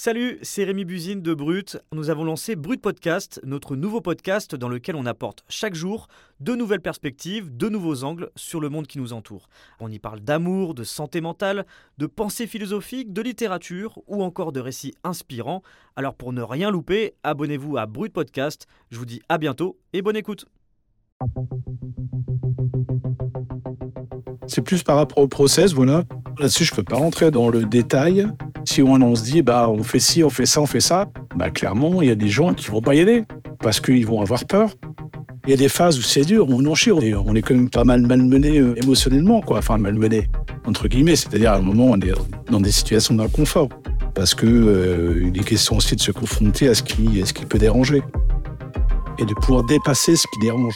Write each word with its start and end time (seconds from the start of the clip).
Salut, 0.00 0.38
c'est 0.42 0.62
Rémi 0.62 0.84
Buzine 0.84 1.22
de 1.22 1.34
Brut. 1.34 1.76
Nous 1.90 2.08
avons 2.08 2.22
lancé 2.22 2.54
Brut 2.54 2.80
Podcast, 2.80 3.40
notre 3.42 3.74
nouveau 3.74 4.00
podcast 4.00 4.54
dans 4.54 4.68
lequel 4.68 4.94
on 4.94 5.06
apporte 5.06 5.42
chaque 5.48 5.74
jour 5.74 6.06
de 6.38 6.54
nouvelles 6.54 6.80
perspectives, 6.80 7.56
de 7.56 7.68
nouveaux 7.68 8.04
angles 8.04 8.30
sur 8.36 8.60
le 8.60 8.68
monde 8.68 8.86
qui 8.86 8.98
nous 8.98 9.12
entoure. 9.12 9.48
On 9.80 9.90
y 9.90 9.98
parle 9.98 10.20
d'amour, 10.20 10.74
de 10.74 10.84
santé 10.84 11.20
mentale, 11.20 11.66
de 11.98 12.06
pensée 12.06 12.46
philosophique, 12.46 13.12
de 13.12 13.22
littérature 13.22 13.98
ou 14.06 14.22
encore 14.22 14.52
de 14.52 14.60
récits 14.60 14.94
inspirants. 15.02 15.64
Alors 15.96 16.14
pour 16.14 16.32
ne 16.32 16.42
rien 16.42 16.70
louper, 16.70 17.14
abonnez-vous 17.24 17.76
à 17.76 17.86
Brut 17.86 18.12
Podcast. 18.12 18.68
Je 18.92 18.98
vous 18.98 19.04
dis 19.04 19.20
à 19.28 19.36
bientôt 19.36 19.80
et 19.94 20.00
bonne 20.00 20.14
écoute. 20.14 20.46
C'est 24.46 24.62
plus 24.62 24.84
par 24.84 24.94
rapport 24.94 25.18
au 25.18 25.26
process, 25.26 25.72
voilà. 25.72 26.04
Là-dessus, 26.38 26.64
je 26.64 26.74
peux 26.74 26.84
pas 26.84 26.96
rentrer 26.96 27.32
dans 27.32 27.48
le 27.48 27.64
détail. 27.64 28.28
Si 28.64 28.80
on, 28.82 29.14
se 29.16 29.24
dit, 29.24 29.42
bah, 29.42 29.68
on 29.68 29.82
fait 29.82 29.98
ci, 29.98 30.22
on 30.22 30.30
fait 30.30 30.46
ça, 30.46 30.60
on 30.60 30.66
fait 30.66 30.80
ça, 30.80 31.08
bah, 31.34 31.50
clairement, 31.50 32.00
il 32.00 32.08
y 32.08 32.12
a 32.12 32.14
des 32.14 32.28
gens 32.28 32.54
qui 32.54 32.68
vont 32.68 32.80
pas 32.80 32.94
y 32.94 33.00
aller 33.00 33.24
parce 33.60 33.80
qu'ils 33.80 34.06
vont 34.06 34.20
avoir 34.20 34.44
peur. 34.44 34.70
Il 35.46 35.50
y 35.50 35.54
a 35.54 35.56
des 35.56 35.68
phases 35.68 35.98
où 35.98 36.02
c'est 36.02 36.24
dur, 36.24 36.46
on 36.48 36.64
en 36.64 36.74
est, 36.74 37.14
on 37.14 37.34
est 37.34 37.42
quand 37.42 37.54
même 37.54 37.70
pas 37.70 37.82
mal 37.82 38.02
malmené 38.02 38.58
euh, 38.58 38.74
émotionnellement, 38.76 39.40
quoi. 39.40 39.58
Enfin, 39.58 39.78
malmené, 39.78 40.28
entre 40.66 40.86
guillemets. 40.86 41.16
C'est-à-dire, 41.16 41.52
à 41.52 41.56
un 41.56 41.62
moment, 41.62 41.86
on 41.86 42.00
est 42.00 42.12
dans 42.50 42.60
des 42.60 42.70
situations 42.70 43.14
d'inconfort. 43.14 43.68
Parce 44.14 44.34
que 44.34 44.46
euh, 44.46 45.22
il 45.26 45.40
est 45.40 45.44
question 45.44 45.76
aussi 45.76 45.96
de 45.96 46.00
se 46.00 46.12
confronter 46.12 46.68
à 46.68 46.74
ce 46.74 46.82
qui, 46.82 47.20
à 47.20 47.26
ce 47.26 47.32
qui 47.32 47.46
peut 47.46 47.58
déranger. 47.58 48.02
Et 49.18 49.24
de 49.24 49.34
pouvoir 49.34 49.64
dépasser 49.64 50.14
ce 50.14 50.26
qui 50.32 50.40
dérange. 50.40 50.74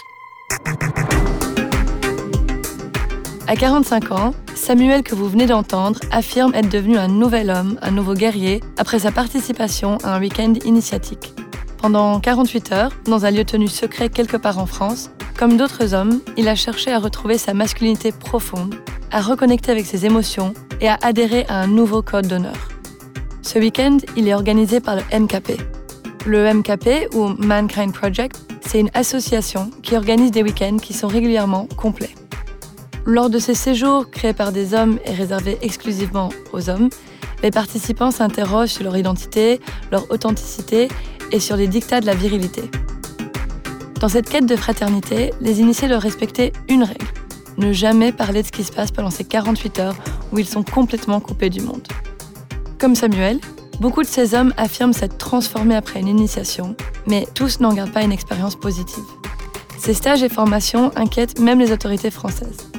À 3.52 3.54
45 3.54 4.12
ans, 4.12 4.30
Samuel 4.54 5.02
que 5.02 5.14
vous 5.14 5.28
venez 5.28 5.44
d'entendre 5.44 6.00
affirme 6.10 6.54
être 6.54 6.70
devenu 6.70 6.96
un 6.96 7.08
nouvel 7.08 7.50
homme, 7.50 7.78
un 7.82 7.90
nouveau 7.90 8.14
guerrier, 8.14 8.62
après 8.78 9.00
sa 9.00 9.12
participation 9.12 9.98
à 10.04 10.16
un 10.16 10.20
week-end 10.20 10.54
initiatique. 10.64 11.34
Pendant 11.76 12.18
48 12.18 12.72
heures, 12.72 12.92
dans 13.04 13.26
un 13.26 13.30
lieu 13.30 13.44
tenu 13.44 13.68
secret 13.68 14.08
quelque 14.08 14.38
part 14.38 14.58
en 14.58 14.64
France, 14.64 15.10
comme 15.36 15.58
d'autres 15.58 15.92
hommes, 15.92 16.22
il 16.38 16.48
a 16.48 16.54
cherché 16.54 16.92
à 16.92 16.98
retrouver 16.98 17.36
sa 17.36 17.52
masculinité 17.52 18.10
profonde, 18.10 18.74
à 19.10 19.20
reconnecter 19.20 19.70
avec 19.70 19.84
ses 19.84 20.06
émotions 20.06 20.54
et 20.80 20.88
à 20.88 20.96
adhérer 21.02 21.44
à 21.50 21.60
un 21.60 21.66
nouveau 21.66 22.00
code 22.00 22.28
d'honneur. 22.28 22.56
Ce 23.42 23.58
week-end, 23.58 23.98
il 24.16 24.28
est 24.28 24.34
organisé 24.34 24.80
par 24.80 24.96
le 24.96 25.02
MKP. 25.12 25.60
Le 26.24 26.54
MKP, 26.54 27.14
ou 27.14 27.28
Mankind 27.36 27.92
Project, 27.92 28.40
c'est 28.62 28.80
une 28.80 28.90
association 28.94 29.70
qui 29.82 29.94
organise 29.94 30.30
des 30.30 30.42
week-ends 30.42 30.78
qui 30.78 30.94
sont 30.94 31.08
régulièrement 31.08 31.68
complets. 31.76 32.14
Lors 33.04 33.30
de 33.30 33.38
ces 33.38 33.54
séjours 33.54 34.10
créés 34.10 34.32
par 34.32 34.52
des 34.52 34.74
hommes 34.74 34.98
et 35.04 35.12
réservés 35.12 35.58
exclusivement 35.62 36.28
aux 36.52 36.70
hommes, 36.70 36.88
les 37.42 37.50
participants 37.50 38.10
s'interrogent 38.10 38.70
sur 38.70 38.84
leur 38.84 38.96
identité, 38.96 39.60
leur 39.90 40.10
authenticité 40.10 40.88
et 41.32 41.40
sur 41.40 41.56
les 41.56 41.66
dictats 41.66 42.00
de 42.00 42.06
la 42.06 42.14
virilité. 42.14 42.62
Dans 44.00 44.08
cette 44.08 44.28
quête 44.28 44.46
de 44.46 44.56
fraternité, 44.56 45.32
les 45.40 45.60
initiés 45.60 45.88
doivent 45.88 46.02
respecter 46.02 46.52
une 46.68 46.84
règle 46.84 47.06
ne 47.58 47.72
jamais 47.72 48.12
parler 48.12 48.42
de 48.42 48.46
ce 48.46 48.52
qui 48.52 48.64
se 48.64 48.72
passe 48.72 48.90
pendant 48.90 49.10
ces 49.10 49.24
48 49.24 49.80
heures 49.80 49.96
où 50.32 50.38
ils 50.38 50.46
sont 50.46 50.62
complètement 50.62 51.20
coupés 51.20 51.50
du 51.50 51.60
monde. 51.60 51.86
Comme 52.78 52.94
Samuel, 52.94 53.38
beaucoup 53.80 54.02
de 54.02 54.08
ces 54.08 54.34
hommes 54.34 54.52
affirment 54.56 54.92
s'être 54.92 55.18
transformés 55.18 55.76
après 55.76 56.00
une 56.00 56.08
initiation, 56.08 56.76
mais 57.06 57.26
tous 57.34 57.60
n'en 57.60 57.72
gardent 57.72 57.92
pas 57.92 58.02
une 58.02 58.12
expérience 58.12 58.56
positive. 58.56 59.04
Ces 59.78 59.94
stages 59.94 60.22
et 60.22 60.28
formations 60.28 60.92
inquiètent 60.96 61.40
même 61.40 61.58
les 61.58 61.72
autorités 61.72 62.10
françaises 62.10 62.71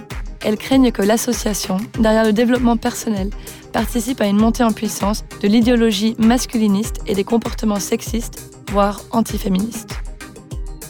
elles 0.44 0.58
craignent 0.58 0.92
que 0.92 1.02
l'association, 1.02 1.78
derrière 2.00 2.26
le 2.26 2.34
développement 2.34 2.78
personnel, 2.78 3.30
participe 3.72 4.22
à 4.22 4.28
une 4.28 4.38
montée 4.38 4.64
en 4.64 4.72
puissance 4.72 5.24
de 5.42 5.48
l'idéologie 5.48 6.16
masculiniste 6.20 6.98
et 7.08 7.16
des 7.16 7.24
comportements 7.24 7.80
sexistes, 7.80 8.54
voire 8.72 9.02
antiféministes. 9.12 10.00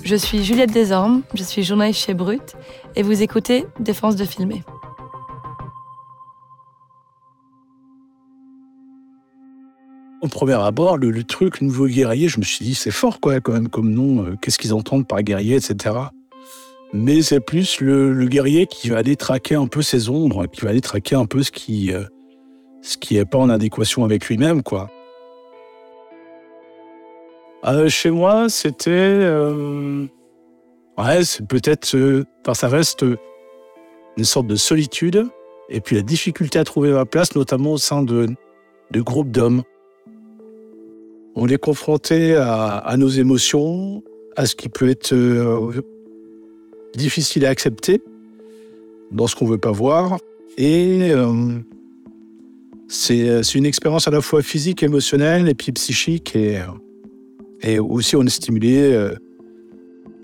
Je 0.04 0.16
suis 0.16 0.44
Juliette 0.44 0.74
Desormes, 0.74 1.22
je 1.34 1.44
suis 1.44 1.64
journaliste 1.64 2.02
chez 2.02 2.14
Brut, 2.14 2.56
et 2.96 3.04
vous 3.04 3.22
écoutez 3.22 3.66
Défense 3.80 4.16
de 4.16 4.26
filmer. 4.26 4.64
Au 10.22 10.28
premier 10.28 10.54
abord, 10.54 10.98
le, 10.98 11.24
truc 11.24 11.62
nouveau 11.62 11.86
guerrier, 11.86 12.30
je 12.30 12.40
me 12.40 12.46
suis 12.46 12.66
dit, 12.66 12.76
c'est 12.76 12.92
fort 12.92 13.20
quoi, 13.20 13.42
quand 13.42 13.52
même 13.52 13.68
comme 13.68 13.92
nom. 13.92 14.26
Euh, 14.26 14.36
qu'est-ce 14.42 14.58
qu'ils 14.58 14.74
entendent 14.74 15.06
par 15.06 15.22
guerrier, 15.22 15.58
etc 15.58 15.96
mais 16.94 17.24
c'est 17.24 17.40
plus 17.40 17.82
le, 17.82 18.26
guerrier 18.28 18.68
qui 18.68 18.90
va 18.90 19.00
aller 19.00 19.16
traquer 19.16 19.56
un 19.56 19.66
peu 19.66 19.82
ses 19.82 20.10
ombres, 20.10 20.46
qui 20.46 20.62
va 20.62 20.70
aller 20.70 20.82
traquer 20.82 21.16
un 21.16 21.26
peu 21.26 21.42
ce 21.42 21.52
qui 21.52 21.92
euh, 21.92 22.04
ce 22.82 22.98
qui 22.98 23.18
est 23.18 23.26
pas 23.26 23.40
en 23.40 23.50
adéquation 23.50 24.06
avec 24.06 24.28
lui-même, 24.28 24.62
quoi. 24.62 24.90
Euh, 27.66 27.90
chez 27.90 28.12
moi, 28.12 28.48
c'était 28.50 28.92
euh, 28.92 30.06
ouais, 30.98 31.24
c'est 31.24 31.48
peut-être, 31.48 31.96
enfin, 32.42 32.54
ça 32.54 32.68
reste 32.68 33.04
une 34.18 34.26
sorte 34.26 34.48
de 34.48 34.56
solitude 34.56 35.28
et 35.70 35.82
puis 35.82 35.96
la 35.96 36.04
difficulté 36.04 36.60
à 36.60 36.64
trouver 36.64 36.92
ma 36.92 37.06
place, 37.06 37.36
notamment 37.36 37.72
au 37.72 37.78
sein 37.78 38.04
de, 38.04 38.28
de 38.92 39.02
groupes 39.02 39.32
d'hommes. 39.32 39.64
On 41.36 41.48
est 41.48 41.58
confronté 41.58 42.36
à, 42.36 42.94
nos 42.98 43.08
émotions, 43.08 44.04
à 44.36 44.46
ce 44.46 44.56
qui 44.56 44.70
peut 44.70 44.90
être 44.90 45.16
difficile 46.96 47.46
à 47.46 47.50
accepter 47.50 48.02
dans 49.12 49.28
ce 49.28 49.36
qu'on 49.36 49.46
veut 49.46 49.58
pas 49.58 49.72
voir. 49.72 50.20
Et 50.58 51.10
euh, 51.12 51.60
c'est 52.88 53.56
une 53.56 53.66
expérience 53.66 54.08
à 54.08 54.12
la 54.12 54.22
fois 54.22 54.42
physique, 54.42 54.84
émotionnelle 54.84 55.50
et 55.50 55.54
puis 55.54 55.72
psychique. 55.72 56.36
Et, 56.36 56.58
euh, 56.58 56.66
et 57.62 57.80
aussi, 57.80 58.16
on 58.16 58.24
est 58.24 58.30
stimulé 58.30 58.78
euh, 58.94 59.16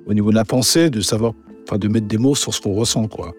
au 0.05 0.13
niveau 0.13 0.29
de 0.29 0.35
la 0.35 0.45
pensée, 0.45 0.89
de 0.89 1.01
savoir, 1.01 1.33
enfin, 1.63 1.77
de 1.77 1.87
mettre 1.87 2.07
des 2.07 2.17
mots 2.17 2.35
sur 2.35 2.53
ce 2.53 2.61
qu'on 2.61 2.73
ressent, 2.73 3.07
quoi. 3.07 3.33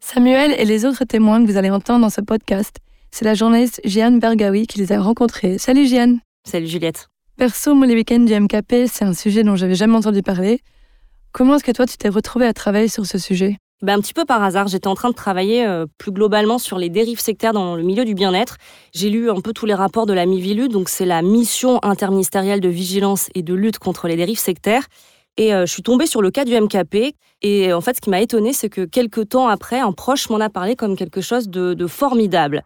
Samuel 0.00 0.54
et 0.58 0.64
les 0.64 0.84
autres 0.84 1.04
témoins 1.04 1.44
que 1.44 1.50
vous 1.50 1.56
allez 1.56 1.70
entendre 1.70 2.02
dans 2.02 2.10
ce 2.10 2.20
podcast, 2.20 2.76
c'est 3.10 3.24
la 3.24 3.34
journaliste 3.34 3.80
Jeanne 3.84 4.20
Bergawi 4.20 4.66
qui 4.66 4.78
les 4.78 4.92
a 4.92 5.00
rencontrés. 5.00 5.58
Salut 5.58 5.86
Jeanne. 5.86 6.20
Salut 6.46 6.68
Juliette. 6.68 7.08
Perso, 7.36 7.74
moi, 7.74 7.88
les 7.88 7.94
week-ends 7.94 8.20
du 8.20 8.32
MKP, 8.32 8.86
c'est 8.86 9.04
un 9.04 9.12
sujet 9.12 9.42
dont 9.42 9.56
j'avais 9.56 9.74
jamais 9.74 9.96
entendu 9.96 10.22
parler. 10.22 10.60
Comment 11.32 11.56
est-ce 11.56 11.64
que 11.64 11.72
toi, 11.72 11.84
tu 11.84 11.96
t'es 11.96 12.08
retrouvé 12.08 12.46
à 12.46 12.52
travailler 12.52 12.86
sur 12.86 13.06
ce 13.06 13.18
sujet? 13.18 13.56
Ben, 13.82 13.98
un 13.98 14.00
petit 14.00 14.14
peu 14.14 14.24
par 14.24 14.40
hasard, 14.40 14.68
j'étais 14.68 14.86
en 14.86 14.94
train 14.94 15.10
de 15.10 15.16
travailler 15.16 15.66
euh, 15.66 15.86
plus 15.98 16.12
globalement 16.12 16.58
sur 16.58 16.78
les 16.78 16.90
dérives 16.90 17.18
sectaires 17.18 17.52
dans 17.52 17.74
le 17.74 17.82
milieu 17.82 18.04
du 18.04 18.14
bien-être. 18.14 18.56
J'ai 18.94 19.10
lu 19.10 19.30
un 19.30 19.40
peu 19.40 19.52
tous 19.52 19.66
les 19.66 19.74
rapports 19.74 20.06
de 20.06 20.12
la 20.12 20.26
MIVILU, 20.26 20.68
donc 20.68 20.88
c'est 20.88 21.04
la 21.04 21.22
mission 21.22 21.80
interministérielle 21.82 22.60
de 22.60 22.68
vigilance 22.68 23.30
et 23.34 23.42
de 23.42 23.52
lutte 23.52 23.80
contre 23.80 24.06
les 24.06 24.14
dérives 24.14 24.38
sectaires. 24.38 24.84
Et 25.36 25.52
euh, 25.52 25.66
je 25.66 25.72
suis 25.72 25.82
tombée 25.82 26.06
sur 26.06 26.22
le 26.22 26.30
cas 26.30 26.44
du 26.44 26.54
MKP. 26.54 27.16
Et 27.42 27.72
en 27.72 27.80
fait, 27.80 27.96
ce 27.96 28.00
qui 28.00 28.10
m'a 28.10 28.20
étonnée, 28.20 28.52
c'est 28.52 28.68
que 28.68 28.84
quelques 28.84 29.30
temps 29.30 29.48
après, 29.48 29.80
un 29.80 29.90
proche 29.90 30.30
m'en 30.30 30.38
a 30.38 30.50
parlé 30.50 30.76
comme 30.76 30.94
quelque 30.94 31.20
chose 31.20 31.48
de 31.48 31.86
formidable. 31.88 32.62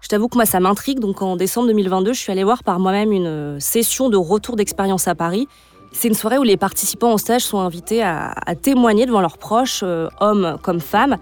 Je 0.00 0.08
t'avoue 0.08 0.28
que 0.28 0.36
moi, 0.36 0.46
ça 0.46 0.60
m'intrigue. 0.60 1.00
Donc, 1.00 1.22
en 1.22 1.36
décembre 1.36 1.66
2022, 1.68 2.12
je 2.12 2.20
suis 2.20 2.32
allée 2.32 2.44
voir 2.44 2.62
par 2.62 2.78
moi-même 2.78 3.12
une 3.12 3.26
euh, 3.26 3.60
session 3.60 4.08
de 4.08 4.16
retour 4.16 4.56
d'expérience 4.56 5.08
à 5.08 5.14
Paris. 5.14 5.48
C'est 5.90 6.08
une 6.08 6.14
soirée 6.14 6.38
où 6.38 6.42
les 6.42 6.56
participants 6.56 7.12
au 7.12 7.18
stage 7.18 7.42
sont 7.42 7.58
invités 7.58 8.02
à, 8.02 8.34
témoigner 8.62 9.06
devant 9.06 9.20
leurs 9.20 9.38
proches, 9.38 9.80
euh, 9.82 10.08
hommes 10.20 10.58
comme 10.62 10.80
femmes, 10.80 11.16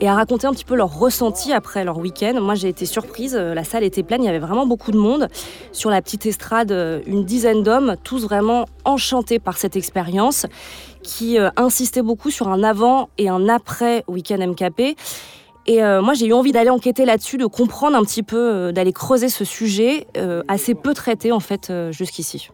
et 0.00 0.08
à 0.08 0.14
raconter 0.14 0.46
un 0.46 0.52
petit 0.52 0.64
peu 0.64 0.76
leur 0.76 0.96
ressenti 0.96 1.52
après 1.52 1.84
leur 1.84 1.98
week-end. 1.98 2.38
Moi, 2.40 2.54
j'ai 2.54 2.68
été 2.68 2.86
surprise. 2.86 3.34
Euh, 3.34 3.54
la 3.54 3.64
salle 3.64 3.82
était 3.82 4.02
pleine. 4.02 4.22
Il 4.22 4.26
y 4.26 4.28
avait 4.28 4.38
vraiment 4.38 4.66
beaucoup 4.66 4.92
de 4.92 4.98
monde. 4.98 5.28
Sur 5.72 5.90
la 5.90 6.00
petite 6.00 6.26
estrade, 6.26 6.70
une 7.06 7.24
dizaine 7.24 7.62
d'hommes, 7.62 7.96
tous 8.04 8.22
vraiment 8.22 8.66
enchantés 8.84 9.38
par 9.38 9.56
cette 9.56 9.74
expérience, 9.74 10.46
qui 11.02 11.38
insistaient 11.56 12.02
beaucoup 12.02 12.30
sur 12.30 12.48
un 12.48 12.62
avant 12.62 13.08
et 13.16 13.28
un 13.28 13.48
après 13.48 14.04
week-end 14.06 14.38
MKP. 14.38 14.96
Et 15.66 15.82
euh, 15.82 16.02
moi, 16.02 16.14
j'ai 16.14 16.26
eu 16.26 16.32
envie 16.32 16.52
d'aller 16.52 16.70
enquêter 16.70 17.04
là-dessus, 17.04 17.36
de 17.36 17.46
comprendre 17.46 17.96
un 17.96 18.02
petit 18.02 18.22
peu, 18.22 18.38
euh, 18.38 18.72
d'aller 18.72 18.92
creuser 18.92 19.28
ce 19.28 19.44
sujet 19.44 20.06
euh, 20.16 20.42
assez 20.48 20.74
peu 20.74 20.94
traité 20.94 21.32
en 21.32 21.40
fait 21.40 21.72
jusqu'ici. 21.90 22.50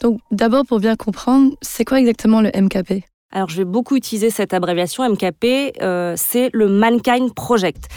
Donc, 0.00 0.20
d'abord, 0.30 0.64
pour 0.66 0.78
bien 0.78 0.96
comprendre, 0.96 1.52
c'est 1.62 1.84
quoi 1.84 1.98
exactement 1.98 2.40
le 2.40 2.50
MKP 2.54 3.04
Alors, 3.32 3.48
je 3.48 3.56
vais 3.58 3.64
beaucoup 3.64 3.96
utiliser 3.96 4.30
cette 4.30 4.52
abréviation. 4.52 5.08
MKP, 5.08 5.72
c'est 6.16 6.50
le 6.52 6.68
Mankind 6.68 7.32
Project. 7.34 7.88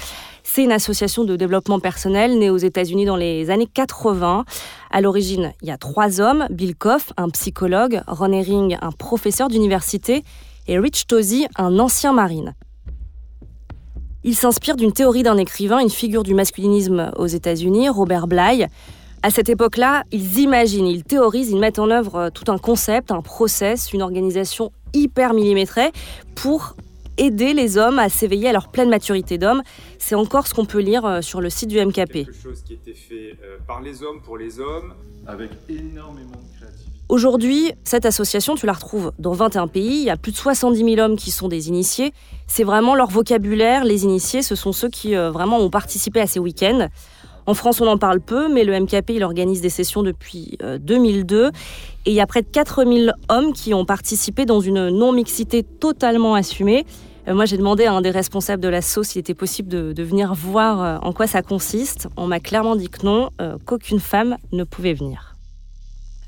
C'est 0.44 0.64
une 0.64 0.72
association 0.72 1.26
de 1.26 1.36
développement 1.36 1.80
personnel 1.80 2.40
née 2.40 2.50
aux 2.50 2.58
États-Unis 2.58 3.06
dans 3.06 3.18
les 3.18 3.50
années 3.50 3.68
80. 3.68 4.46
À 4.90 5.02
l'origine, 5.02 5.52
il 5.62 5.68
y 5.68 5.72
a 5.72 5.78
trois 5.78 6.22
hommes 6.22 6.48
Bill 6.50 6.76
Koff, 6.76 7.12
un 7.18 7.30
psychologue, 7.30 8.02
Ron 8.08 8.32
Herring, 8.32 8.78
un 8.82 8.92
professeur 8.92 9.50
d'université, 9.50 10.24
et 10.68 10.80
Rich 10.80 11.06
Tozy, 11.08 11.48
un 11.58 11.78
ancien 11.80 12.14
marine. 12.14 12.56
Il 14.26 14.36
s'inspire 14.36 14.76
d'une 14.76 14.92
théorie 14.92 15.24
d'un 15.24 15.38
écrivain, 15.38 15.80
une 15.80 15.90
figure 15.90 16.24
du 16.24 16.34
masculinisme 16.34 17.12
aux 17.16 17.28
États-Unis, 17.28 17.88
Robert 17.88 18.28
Bly. 18.28 18.66
À 19.24 19.32
cette 19.32 19.48
époque-là, 19.48 20.04
ils 20.12 20.40
imaginent, 20.40 20.88
ils 20.88 21.06
théorisent, 21.06 21.52
ils 21.52 21.60
mettent 21.60 21.80
en 21.80 21.90
œuvre 21.90 22.16
euh, 22.16 22.30
tout 22.30 22.52
un 22.52 22.58
concept, 22.58 23.12
un 23.12 23.22
process, 23.22 23.94
une 23.94 24.02
organisation 24.02 24.72
hyper 24.94 25.34
millimétrée 25.34 25.92
pour 26.36 26.76
aider 27.18 27.54
les 27.54 27.78
hommes 27.78 27.98
à 28.00 28.10
s'éveiller 28.10 28.50
à 28.50 28.54
leur 28.54 28.70
pleine 28.70 28.90
maturité 28.90 29.38
d'homme. 29.38 29.62
C'est 30.00 30.16
encore 30.16 30.48
ce 30.48 30.54
qu'on 30.54 30.66
peut 30.66 30.80
lire 30.80 31.06
euh, 31.06 31.22
sur 31.22 31.40
le 31.40 31.50
site 31.50 31.70
du 31.70 31.80
MKP. 31.80 32.12
Quelque 32.12 32.34
chose 32.34 32.62
qui 32.64 32.74
était 32.74 32.94
fait 32.94 33.38
euh, 33.44 33.58
par 33.68 33.82
les 33.82 34.04
hommes 34.04 34.22
pour 34.22 34.38
les 34.38 34.60
hommes, 34.60 34.96
avec 35.28 35.50
énormément 35.70 36.32
de 36.32 36.58
créativité. 36.58 36.89
Aujourd'hui, 37.10 37.72
cette 37.84 38.06
association, 38.06 38.56
tu 38.56 38.66
la 38.66 38.74
retrouves 38.74 39.12
dans 39.20 39.34
21 39.34 39.68
pays. 39.68 39.98
Il 39.98 40.04
y 40.04 40.10
a 40.10 40.16
plus 40.16 40.32
de 40.32 40.38
70 40.38 40.96
000 40.96 41.00
hommes 41.00 41.16
qui 41.18 41.32
sont 41.32 41.48
des 41.48 41.68
initiés. 41.68 42.14
C'est 42.48 42.64
vraiment 42.64 42.96
leur 42.96 43.10
vocabulaire. 43.10 43.84
Les 43.84 44.04
initiés, 44.04 44.42
ce 44.42 44.56
sont 44.56 44.72
ceux 44.72 44.90
qui 44.90 45.16
euh, 45.16 45.32
vraiment 45.32 45.58
ont 45.58 45.70
participé 45.70 46.22
à 46.22 46.28
ces 46.28 46.40
week-ends. 46.40 46.88
En 47.46 47.54
France, 47.56 47.82
on 47.82 47.88
en 47.88 47.98
parle 47.98 48.22
peu, 48.22 48.48
mais 48.48 48.64
le 48.64 48.80
MKP, 48.80 49.10
il 49.16 49.24
organise 49.24 49.60
des 49.60 49.70
sessions 49.70 50.04
depuis 50.04 50.60
2002. 50.62 51.48
Et 52.06 52.12
il 52.12 52.14
y 52.14 52.22
a 52.22 52.28
près 52.28 52.44
de 52.44 52.48
4000 52.48 53.14
hommes 53.28 53.54
qui 53.54 53.74
ont 53.74 53.86
participé 53.86 54.46
dans 54.46 54.60
une 54.60 54.90
non-mixité 54.90 55.64
totalement 55.64 56.36
assumée. 56.36 56.86
Euh, 57.30 57.36
moi, 57.36 57.46
j'ai 57.46 57.58
demandé 57.58 57.86
à 57.86 57.94
un 57.94 58.02
des 58.02 58.12
responsables 58.12 58.62
de 58.62 58.70
la 58.70 58.82
sauce 58.82 59.10
s'il 59.10 59.20
était 59.20 59.34
possible 59.34 59.70
de, 59.70 60.04
venir 60.04 60.34
voir 60.34 60.82
euh, 60.82 60.98
en 61.02 61.14
quoi 61.14 61.28
ça 61.28 61.42
consiste. 61.42 62.08
On 62.18 62.28
m'a 62.28 62.40
clairement 62.40 62.76
dit 62.76 62.90
que 62.90 63.06
non, 63.06 63.30
euh, 63.42 63.58
qu'aucune 63.66 64.00
femme 64.00 64.38
ne 64.52 64.64
pouvait 64.64 64.94
venir. 64.94 65.36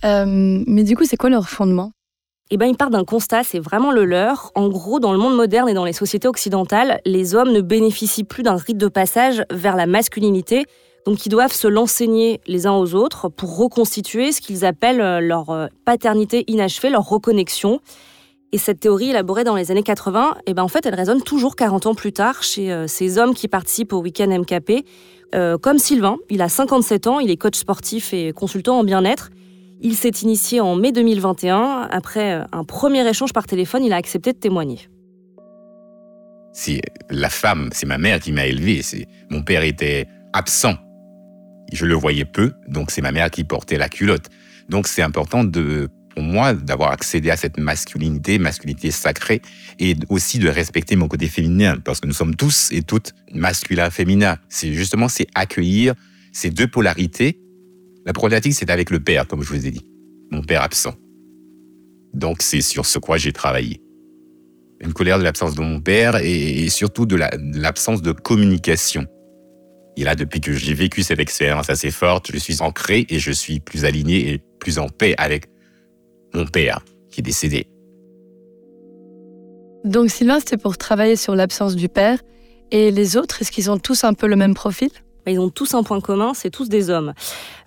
Euh, 0.05 0.63
mais 0.67 0.83
du 0.83 0.95
coup, 0.95 1.05
c'est 1.05 1.17
quoi 1.17 1.29
leur 1.29 1.49
fondement? 1.49 1.91
Eh 2.49 2.57
ben, 2.57 2.65
il 2.65 2.75
part 2.75 2.89
d'un 2.89 3.05
constat, 3.05 3.43
c'est 3.43 3.59
vraiment 3.59 3.91
le 3.91 4.03
leur. 4.03 4.51
En 4.55 4.67
gros, 4.67 4.99
dans 4.99 5.13
le 5.13 5.17
monde 5.17 5.35
moderne 5.35 5.69
et 5.69 5.73
dans 5.73 5.85
les 5.85 5.93
sociétés 5.93 6.27
occidentales, 6.27 6.99
les 7.05 7.33
hommes 7.33 7.51
ne 7.51 7.61
bénéficient 7.61 8.25
plus 8.25 8.43
d'un 8.43 8.57
rite 8.57 8.77
de 8.77 8.89
passage 8.89 9.43
vers 9.51 9.77
la 9.77 9.85
masculinité, 9.85 10.65
donc 11.05 11.25
ils 11.25 11.29
doivent 11.29 11.53
se 11.53 11.67
l'enseigner 11.67 12.41
les 12.47 12.67
uns 12.67 12.73
aux 12.73 12.93
autres 12.93 13.29
pour 13.29 13.57
reconstituer 13.57 14.33
ce 14.33 14.41
qu'ils 14.41 14.65
appellent 14.65 15.01
euh, 15.01 15.21
leur 15.21 15.69
paternité 15.85 16.43
inachevée, 16.47 16.89
leur 16.89 17.07
reconnexion. 17.07 17.79
Et 18.53 18.57
cette 18.57 18.81
théorie 18.81 19.11
élaborée 19.11 19.45
dans 19.45 19.55
les 19.55 19.71
années 19.71 19.83
80, 19.83 20.35
eh 20.45 20.53
ben 20.53 20.63
en 20.63 20.67
fait, 20.67 20.85
elle 20.85 20.95
résonne 20.95 21.21
toujours 21.21 21.55
40 21.55 21.85
ans 21.85 21.95
plus 21.95 22.11
tard 22.11 22.43
chez 22.43 22.71
euh, 22.71 22.85
ces 22.85 23.17
hommes 23.17 23.33
qui 23.33 23.47
participent 23.47 23.93
au 23.93 24.01
week-end 24.01 24.27
MKP. 24.27 24.85
Euh, 25.33 25.57
comme 25.57 25.77
Sylvain, 25.77 26.17
il 26.29 26.41
a 26.41 26.49
57 26.49 27.07
ans, 27.07 27.19
il 27.19 27.31
est 27.31 27.37
coach 27.37 27.55
sportif 27.55 28.13
et 28.13 28.33
consultant 28.33 28.79
en 28.79 28.83
bien-être. 28.83 29.29
Il 29.83 29.95
s'est 29.95 30.09
initié 30.21 30.61
en 30.61 30.75
mai 30.75 30.91
2021. 30.91 31.87
Après 31.89 32.33
euh, 32.33 32.43
un 32.51 32.63
premier 32.63 33.07
échange 33.07 33.33
par 33.33 33.47
téléphone, 33.47 33.83
il 33.83 33.93
a 33.93 33.95
accepté 33.95 34.31
de 34.31 34.37
témoigner. 34.37 34.79
Si 36.53 36.81
la 37.09 37.29
femme, 37.29 37.69
c'est 37.71 37.87
ma 37.87 37.97
mère 37.97 38.19
qui 38.19 38.31
m'a 38.31 38.45
élevé. 38.45 38.83
C'est 38.83 39.07
mon 39.31 39.41
père 39.41 39.63
était 39.63 40.07
absent. 40.33 40.75
Je 41.73 41.85
le 41.85 41.95
voyais 41.95 42.25
peu, 42.25 42.53
donc 42.67 42.91
c'est 42.91 43.01
ma 43.01 43.11
mère 43.11 43.31
qui 43.31 43.43
portait 43.43 43.77
la 43.77 43.89
culotte. 43.89 44.27
Donc 44.69 44.87
c'est 44.87 45.01
important 45.01 45.43
de 45.43 45.89
pour 46.13 46.23
moi 46.23 46.53
d'avoir 46.53 46.91
accédé 46.91 47.31
à 47.31 47.37
cette 47.37 47.57
masculinité, 47.57 48.37
masculinité 48.37 48.91
sacrée, 48.91 49.41
et 49.79 49.95
aussi 50.09 50.39
de 50.39 50.49
respecter 50.49 50.97
mon 50.97 51.07
côté 51.07 51.27
féminin, 51.27 51.77
parce 51.77 52.01
que 52.01 52.07
nous 52.07 52.13
sommes 52.13 52.35
tous 52.35 52.69
et 52.71 52.81
toutes 52.81 53.13
masculins, 53.33 53.89
féminins. 53.89 54.35
C'est 54.49 54.73
justement 54.73 55.07
c'est 55.07 55.27
accueillir 55.33 55.95
ces 56.33 56.49
deux 56.49 56.67
polarités. 56.67 57.39
La 58.05 58.13
problématique, 58.13 58.53
c'est 58.53 58.69
avec 58.69 58.89
le 58.89 58.99
père, 58.99 59.27
comme 59.27 59.43
je 59.43 59.49
vous 59.49 59.65
ai 59.65 59.71
dit, 59.71 59.85
mon 60.31 60.41
père 60.41 60.63
absent. 60.63 60.95
Donc 62.13 62.41
c'est 62.41 62.61
sur 62.61 62.85
ce 62.85 62.99
quoi 62.99 63.17
j'ai 63.17 63.31
travaillé. 63.31 63.81
Une 64.81 64.93
colère 64.93 65.19
de 65.19 65.23
l'absence 65.23 65.55
de 65.55 65.61
mon 65.61 65.79
père 65.79 66.15
et, 66.17 66.67
surtout 66.69 67.05
de 67.05 67.15
l'absence 67.15 68.01
de 68.01 68.11
communication. 68.11 69.05
Et 69.95 70.03
là, 70.03 70.15
depuis 70.15 70.41
que 70.41 70.53
j'ai 70.53 70.73
vécu 70.73 71.03
cette 71.03 71.19
expérience 71.19 71.69
assez 71.69 71.91
forte, 71.91 72.31
je 72.31 72.37
suis 72.39 72.61
ancré 72.61 73.05
et 73.09 73.19
je 73.19 73.31
suis 73.31 73.59
plus 73.59 73.85
aligné 73.85 74.33
et 74.33 74.41
plus 74.59 74.79
en 74.79 74.87
paix 74.87 75.13
avec 75.17 75.45
mon 76.33 76.45
père 76.45 76.83
qui 77.11 77.19
est 77.19 77.23
décédé. 77.23 77.67
Donc 79.83 80.09
Sylvain, 80.09 80.39
c'était 80.39 80.57
pour 80.57 80.77
travailler 80.77 81.15
sur 81.15 81.35
l'absence 81.35 81.75
du 81.75 81.89
père. 81.89 82.19
Et 82.71 82.89
les 82.89 83.17
autres, 83.17 83.41
est-ce 83.41 83.51
qu'ils 83.51 83.69
ont 83.69 83.77
tous 83.77 84.03
un 84.03 84.13
peu 84.13 84.27
le 84.27 84.35
même 84.35 84.53
profil? 84.53 84.89
Ils 85.27 85.39
ont 85.39 85.49
tous 85.49 85.73
un 85.73 85.83
point 85.83 86.01
commun, 86.01 86.33
c'est 86.33 86.49
tous 86.49 86.69
des 86.69 86.89
hommes. 86.89 87.13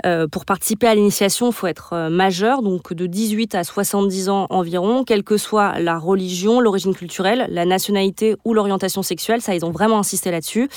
Euh, 0.05 0.27
pour 0.27 0.45
participer 0.45 0.87
à 0.87 0.95
l'initiation, 0.95 1.49
il 1.49 1.53
faut 1.53 1.67
être 1.67 1.93
euh, 1.93 2.11
majeur, 2.11 2.63
donc 2.63 2.93
de 2.93 3.07
18 3.07 3.55
à 3.55 3.65
70 3.65 4.29
ans 4.29 4.47
environ, 4.51 5.05
quelle 5.05 5.23
que 5.23 5.37
soit 5.37 5.79
la 5.79 5.99
religion, 5.99 6.61
l'origine 6.61 6.95
culturelle, 6.95 7.47
la 7.49 7.65
nationalité 7.65 8.37
ou 8.45 8.55
l'orientation 8.55 9.03
sexuelle. 9.03 9.41
Ça, 9.41 9.55
ils 9.55 9.65
ont 9.65 9.71
vraiment 9.71 9.99
insisté 9.99 10.31
là-dessus. 10.31 10.69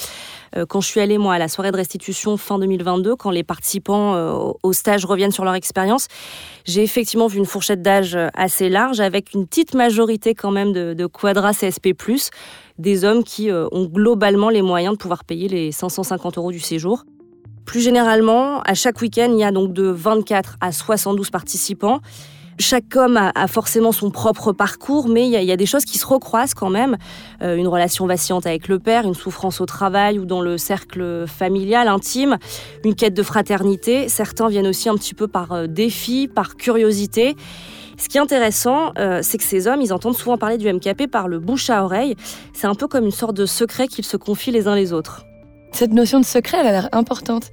Euh, 0.55 0.65
quand 0.65 0.79
je 0.79 0.87
suis 0.87 1.01
allée, 1.01 1.17
moi, 1.17 1.33
à 1.33 1.39
la 1.39 1.47
soirée 1.47 1.71
de 1.71 1.77
restitution 1.77 2.37
fin 2.37 2.59
2022, 2.59 3.15
quand 3.15 3.31
les 3.31 3.43
participants 3.43 3.97
au 4.63 4.73
stage 4.73 5.05
reviennent 5.05 5.31
sur 5.31 5.43
leur 5.43 5.55
expérience, 5.55 6.07
j'ai 6.65 6.83
effectivement 6.83 7.27
vu 7.27 7.39
une 7.39 7.45
fourchette 7.45 7.81
d'âge 7.81 8.17
assez 8.33 8.69
large, 8.69 8.99
avec 8.99 9.33
une 9.33 9.47
petite 9.47 9.73
majorité 9.73 10.35
quand 10.35 10.51
même 10.51 10.71
de, 10.73 10.93
de 10.93 11.05
quadras 11.05 11.53
CSP+, 11.53 11.93
des 12.77 13.03
hommes 13.03 13.23
qui 13.23 13.49
ont 13.51 13.85
globalement 13.85 14.49
les 14.49 14.61
moyens 14.61 14.93
de 14.93 14.97
pouvoir 14.97 15.23
payer 15.23 15.47
les 15.47 15.71
550 15.71 16.37
euros 16.37 16.51
du 16.51 16.59
séjour. 16.59 17.03
Plus 17.67 17.81
généralement, 17.81 18.61
à 18.61 18.73
chaque 18.73 19.01
week-end, 19.01 19.27
il 19.29 19.39
y 19.39 19.43
a 19.43 19.51
donc 19.51 19.73
de 19.73 19.83
24 19.83 20.55
à 20.61 20.71
72 20.71 21.29
participants. 21.29 21.99
Chaque 22.59 22.95
homme 22.95 23.17
a, 23.17 23.47
forcément 23.47 23.91
son 23.91 24.09
propre 24.09 24.51
parcours, 24.51 25.09
mais 25.09 25.27
il 25.27 25.31
y, 25.31 25.51
a, 25.51 25.57
des 25.57 25.65
choses 25.67 25.85
qui 25.85 25.99
se 25.99 26.05
recroisent 26.07 26.55
quand 26.55 26.71
même. 26.71 26.97
Euh, 27.43 27.55
une 27.55 27.67
relation 27.67 28.07
vacillante 28.07 28.47
avec 28.47 28.67
le 28.67 28.79
père, 28.79 29.05
une 29.05 29.13
souffrance 29.13 29.61
au 29.61 29.67
travail 29.67 30.17
ou 30.17 30.25
dans 30.25 30.41
le 30.41 30.57
cercle 30.57 31.25
familial, 31.27 31.87
intime, 31.87 32.37
une 32.83 32.95
quête 32.95 33.13
de 33.13 33.21
fraternité. 33.21 34.09
Certains 34.09 34.47
viennent 34.47 34.65
aussi 34.65 34.89
un 34.89 34.95
petit 34.95 35.13
peu 35.13 35.27
par 35.27 35.51
euh, 35.51 35.67
défi, 35.67 36.27
par 36.27 36.55
curiosité. 36.55 37.35
Ce 37.97 38.09
qui 38.09 38.17
est 38.17 38.21
intéressant, 38.21 38.93
euh, 38.99 39.21
c'est 39.23 39.37
que 39.37 39.43
ces 39.43 39.67
hommes, 39.67 39.81
ils 39.81 39.91
entendent 39.91 40.15
souvent 40.15 40.37
parler 40.37 40.57
du 40.57 40.71
MKP 40.71 41.07
par 41.07 41.27
le 41.27 41.39
bouche 41.39 41.69
à 41.69 41.83
oreille. 41.83 42.15
C'est 42.53 42.67
un 42.67 42.75
peu 42.75 42.87
comme 42.87 43.05
une 43.05 43.11
sorte 43.11 43.35
de 43.35 43.45
secret 43.45 43.87
qu'ils 43.87 44.05
se 44.05 44.17
confient 44.17 44.51
les 44.51 44.67
uns 44.67 44.75
les 44.75 44.93
autres. 44.93 45.25
Cette 45.71 45.91
notion 45.91 46.19
de 46.19 46.25
secret, 46.25 46.57
elle 46.59 46.67
a 46.67 46.71
l'air 46.71 46.89
importante. 46.91 47.49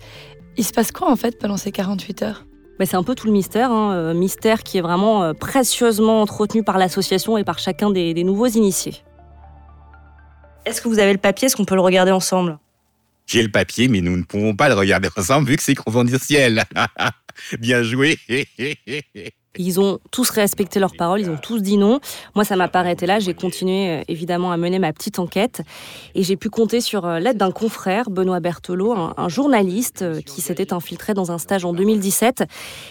Il 0.56 0.64
se 0.64 0.72
passe 0.72 0.92
quoi 0.92 1.10
en 1.10 1.16
fait 1.16 1.38
pendant 1.38 1.56
ces 1.56 1.72
48 1.72 2.22
heures? 2.22 2.44
C'est 2.84 2.96
un 2.96 3.02
peu 3.02 3.14
tout 3.14 3.28
le 3.28 3.32
mystère, 3.32 3.70
hein, 3.70 3.94
euh, 3.94 4.14
mystère 4.14 4.62
qui 4.62 4.78
est 4.78 4.80
vraiment 4.80 5.22
euh, 5.22 5.32
précieusement 5.32 6.20
entretenu 6.20 6.62
par 6.62 6.76
l'association 6.76 7.38
et 7.38 7.44
par 7.44 7.58
chacun 7.58 7.90
des, 7.90 8.12
des 8.12 8.24
nouveaux 8.24 8.48
initiés. 8.48 8.96
Est-ce 10.66 10.82
que 10.82 10.88
vous 10.88 10.98
avez 10.98 11.12
le 11.12 11.18
papier? 11.18 11.46
Est-ce 11.46 11.56
qu'on 11.56 11.64
peut 11.64 11.76
le 11.76 11.80
regarder 11.80 12.10
ensemble? 12.10 12.58
J'ai 13.26 13.42
le 13.42 13.50
papier, 13.50 13.88
mais 13.88 14.00
nous 14.00 14.16
ne 14.16 14.22
pouvons 14.22 14.54
pas 14.54 14.68
le 14.68 14.74
regarder 14.74 15.08
ensemble 15.16 15.48
vu 15.48 15.56
que 15.56 15.62
c'est 15.62 15.74
confidentiel. 15.74 16.64
Bien 17.58 17.82
joué 17.82 18.18
Ils 19.56 19.80
ont 19.80 19.98
tous 20.10 20.30
respecté 20.30 20.80
leurs 20.80 20.96
paroles, 20.96 21.20
ils 21.20 21.30
ont 21.30 21.36
tous 21.36 21.60
dit 21.60 21.76
non. 21.76 22.00
Moi, 22.34 22.44
ça 22.44 22.56
m'a 22.56 22.68
pas 22.68 22.80
arrêté 22.80 23.06
là. 23.06 23.20
J'ai 23.20 23.34
continué 23.34 23.88
euh, 23.90 24.02
évidemment 24.08 24.50
à 24.50 24.56
mener 24.56 24.78
ma 24.78 24.92
petite 24.92 25.18
enquête 25.18 25.62
et 26.14 26.22
j'ai 26.22 26.36
pu 26.36 26.50
compter 26.50 26.80
sur 26.80 27.06
euh, 27.06 27.20
l'aide 27.20 27.36
d'un 27.36 27.52
confrère, 27.52 28.10
Benoît 28.10 28.40
Berthelot, 28.40 28.94
un, 29.16 29.28
journaliste 29.28 30.02
euh, 30.02 30.20
qui 30.20 30.40
s'était 30.40 30.72
infiltré 30.72 31.14
dans 31.14 31.30
un 31.30 31.38
stage 31.38 31.64
en 31.64 31.72
2017. 31.72 32.44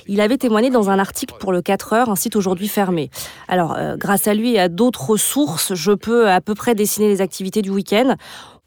Il 0.08 0.22
avait 0.22 0.38
témoigné 0.38 0.70
dans 0.70 0.90
un 0.90 1.00
article 1.00 1.36
pour 1.40 1.52
le 1.52 1.62
4 1.62 1.94
heures, 1.94 2.10
un 2.10 2.16
site 2.16 2.36
aujourd'hui 2.36 2.68
fermé. 2.68 3.10
Alors, 3.48 3.78
grâce 3.98 4.28
à 4.28 4.34
lui 4.34 4.54
et 4.54 4.60
à 4.60 4.70
d'autres 4.70 5.18
sources, 5.18 5.74
je 5.74 5.92
peux 5.92 6.30
à 6.30 6.42
peu 6.42 6.56
près 6.56 6.76
dessiner 6.76 7.08
les 7.08 7.22
activités 7.22 7.62
du 7.62 7.70
week-end. 7.70 8.16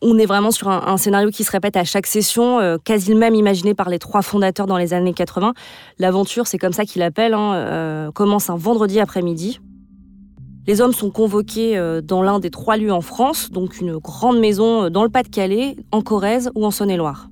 On 0.02 0.18
est 0.18 0.26
vraiment 0.26 0.50
sur 0.50 0.68
un, 0.68 0.96
scénario 0.98 1.30
qui 1.30 1.42
se 1.42 1.50
répète 1.50 1.74
à 1.74 1.84
chaque 1.84 2.06
session, 2.06 2.60
euh, 2.60 2.76
quasi 2.76 3.10
le 3.10 3.18
même 3.18 3.34
imaginé 3.34 3.72
par 3.72 3.88
les 3.88 3.98
trois 3.98 4.20
fondateurs 4.20 4.66
dans 4.66 4.76
les 4.76 4.92
années 4.92 5.14
80. 5.14 5.54
L'aventure, 5.98 6.46
c'est 6.46 6.58
comme 6.58 6.74
ça 6.74 6.84
qu'il 6.84 7.00
appelle, 7.00 7.32
hein, 7.32 7.54
euh, 7.54 8.12
commence 8.12 8.50
un 8.50 8.56
vendredi 8.56 9.00
après-midi. 9.00 9.58
Les 10.66 10.82
hommes 10.82 10.92
sont 10.92 11.10
convoqués 11.10 11.78
euh, 11.78 12.02
dans 12.02 12.22
l'un 12.22 12.40
des 12.40 12.50
trois 12.50 12.76
lieux 12.76 12.92
en 12.92 13.00
France, 13.00 13.50
donc 13.50 13.80
une 13.80 13.96
grande 13.96 14.38
maison 14.38 14.90
dans 14.90 15.02
le 15.02 15.08
Pas-de-Calais, 15.08 15.76
en 15.92 16.02
Corrèze 16.02 16.50
ou 16.54 16.66
en 16.66 16.70
Saône-et-Loire. 16.70 17.30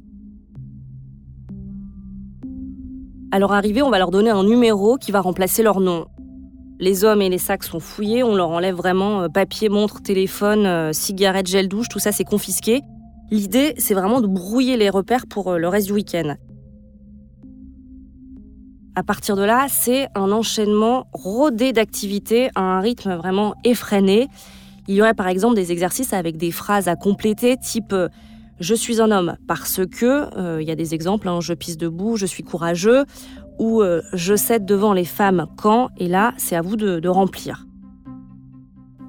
À 3.31 3.39
leur 3.39 3.53
arrivée, 3.53 3.83
on 3.83 3.91
va 3.91 3.99
leur 3.99 4.11
donner 4.11 4.31
un 4.31 4.45
numéro 4.45 4.97
qui 4.97 5.13
va 5.13 5.21
remplacer 5.21 5.63
leur 5.63 5.81
nom. 5.81 6.07
Les 6.81 7.05
hommes 7.05 7.23
et 7.23 7.29
les 7.29 7.39
sacs 7.39 7.63
sont 7.63 7.79
fouillés, 7.79 8.25
on 8.25 8.35
leur 8.35 8.51
enlève 8.51 8.75
vraiment 8.75 9.23
euh, 9.23 9.29
papier, 9.29 9.69
montre, 9.69 10.03
téléphone, 10.03 10.67
euh, 10.67 10.93
cigarettes, 10.93 11.47
gel 11.47 11.69
douche, 11.69 11.89
tout 11.89 12.01
ça 12.01 12.11
c'est 12.11 12.25
confisqué. 12.25 12.83
L'idée, 13.31 13.75
c'est 13.79 13.95
vraiment 13.95 14.21
de 14.21 14.27
brouiller 14.27 14.77
les 14.77 14.91
repères 14.91 15.27
pour 15.29 15.53
euh, 15.53 15.59
le 15.59 15.69
reste 15.69 15.87
du 15.87 15.93
week-end. 15.93 16.35
À 18.97 19.03
partir 19.05 19.37
de 19.37 19.43
là, 19.43 19.67
c'est 19.69 20.09
un 20.17 20.33
enchaînement 20.33 21.07
rodé 21.13 21.73
d'activités 21.73 22.51
à 22.57 22.63
un 22.63 22.81
rythme 22.81 23.15
vraiment 23.15 23.55
effréné. 23.65 24.29
Il 24.89 24.97
y 24.97 25.01
aurait 25.01 25.15
par 25.15 25.29
exemple 25.29 25.55
des 25.55 25.71
exercices 25.71 26.13
avec 26.13 26.37
des 26.37 26.51
phrases 26.51 26.89
à 26.89 26.97
compléter, 26.97 27.57
type 27.57 27.95
je 28.61 28.75
suis 28.75 29.01
un 29.01 29.11
homme 29.11 29.37
parce 29.49 29.81
que, 29.85 30.61
il 30.61 30.69
y 30.69 30.71
a 30.71 30.77
des 30.77 30.95
exemples, 30.95 31.29
hein, 31.29 31.41
je 31.41 31.55
pisse 31.55 31.77
debout, 31.77 32.17
je 32.17 32.27
suis 32.27 32.45
courageux, 32.45 33.05
ou 33.59 33.83
euh, 33.83 34.03
je 34.13 34.35
cède 34.35 34.65
devant 34.65 34.93
les 34.93 35.05
femmes 35.05 35.47
quand, 35.57 35.89
et 35.99 36.09
là, 36.09 36.35
c'est 36.37 36.57
à 36.57 36.63
vous 36.63 36.77
de, 36.77 37.09
remplir. 37.09 37.67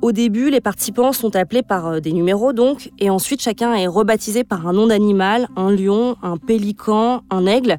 Au 0.01 0.11
début, 0.11 0.49
les 0.49 0.61
participants 0.61 1.13
sont 1.13 1.35
appelés 1.35 1.63
par 1.63 1.87
euh, 1.87 1.99
des 1.99 2.11
numéros 2.11 2.53
donc, 2.53 2.91
et 2.99 3.09
ensuite 3.09 3.41
chacun 3.41 3.73
est 3.73 3.87
rebaptisé 3.87 4.43
par 4.43 4.67
un 4.67 4.73
nom 4.73 4.87
d'animal, 4.87 5.47
un 5.55 5.71
lion, 5.71 6.15
un 6.21 6.37
pélican, 6.37 7.21
un 7.29 7.45
aigle. 7.45 7.77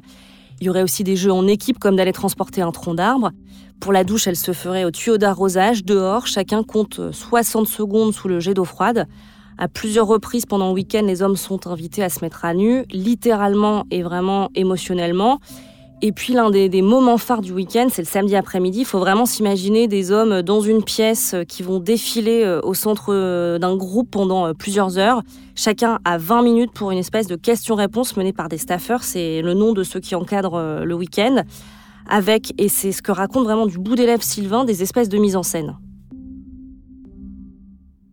Il 0.59 0.67
y 0.67 0.69
aurait 0.69 0.83
aussi 0.83 1.03
des 1.03 1.15
jeux 1.15 1.31
en 1.31 1.47
équipe 1.47 1.79
comme 1.79 1.95
d'aller 1.95 2.13
transporter 2.13 2.61
un 2.61 2.71
tronc 2.71 2.95
d'arbre. 2.95 3.31
Pour 3.79 3.93
la 3.93 4.03
douche, 4.03 4.27
elle 4.27 4.35
se 4.35 4.53
ferait 4.53 4.85
au 4.85 4.91
tuyau 4.91 5.17
d'arrosage, 5.17 5.85
dehors. 5.85 6.25
Chacun 6.25 6.63
compte 6.63 6.99
60 7.11 7.67
secondes 7.67 8.11
sous 8.11 8.27
le 8.27 8.39
jet 8.39 8.55
d'eau 8.55 8.65
froide. 8.65 9.07
À 9.59 9.67
plusieurs 9.67 10.07
reprises 10.07 10.45
pendant 10.45 10.67
le 10.67 10.73
week-end, 10.73 11.03
les 11.03 11.21
hommes 11.21 11.35
sont 11.35 11.67
invités 11.67 12.03
à 12.03 12.09
se 12.09 12.23
mettre 12.23 12.45
à 12.45 12.53
nu, 12.53 12.85
littéralement 12.91 13.85
et 13.89 14.03
vraiment 14.03 14.49
émotionnellement. 14.53 15.39
Et 16.03 16.11
puis 16.11 16.33
l'un 16.33 16.51
des, 16.51 16.81
moments 16.83 17.17
phares 17.17 17.41
du 17.41 17.51
week-end, 17.51 17.87
c'est 17.91 18.03
le 18.03 18.07
samedi 18.07 18.35
après-midi. 18.35 18.81
Il 18.81 18.85
faut 18.85 18.99
vraiment 18.99 19.25
s'imaginer 19.25 19.87
des 19.87 20.11
hommes 20.11 20.43
dans 20.43 20.61
une 20.61 20.83
pièce 20.83 21.35
qui 21.47 21.63
vont 21.63 21.79
défiler 21.79 22.43
euh, 22.43 22.61
au 22.61 22.75
centre 22.75 23.11
euh, 23.11 23.57
d'un 23.57 23.75
groupe 23.75 24.11
pendant 24.11 24.45
euh, 24.45 24.53
plusieurs 24.53 24.99
heures. 24.99 25.23
Chacun 25.55 25.97
a 26.05 26.19
20 26.19 26.43
minutes 26.43 26.71
pour 26.71 26.91
une 26.91 26.99
espèce 26.99 27.25
de 27.25 27.35
question-réponse 27.35 28.15
menée 28.15 28.31
par 28.31 28.47
des 28.47 28.59
staffers. 28.59 29.01
C'est 29.01 29.41
le 29.41 29.55
nom 29.55 29.73
de 29.73 29.83
ceux 29.83 29.99
qui 29.99 30.13
encadrent 30.13 30.83
le 30.85 30.93
week-end. 30.93 31.43
Avec, 32.07 32.53
et 32.59 32.69
c'est 32.69 32.91
ce 32.91 33.01
que 33.01 33.11
raconte 33.11 33.45
vraiment 33.45 33.65
du 33.65 33.79
bout 33.79 33.95
des 33.95 34.05
lèvres 34.05 34.23
Sylvain, 34.23 34.65
des 34.65 34.83
espèces 34.83 35.09
de 35.09 35.17
mise 35.17 35.35
en 35.35 35.43
scène. 35.43 35.77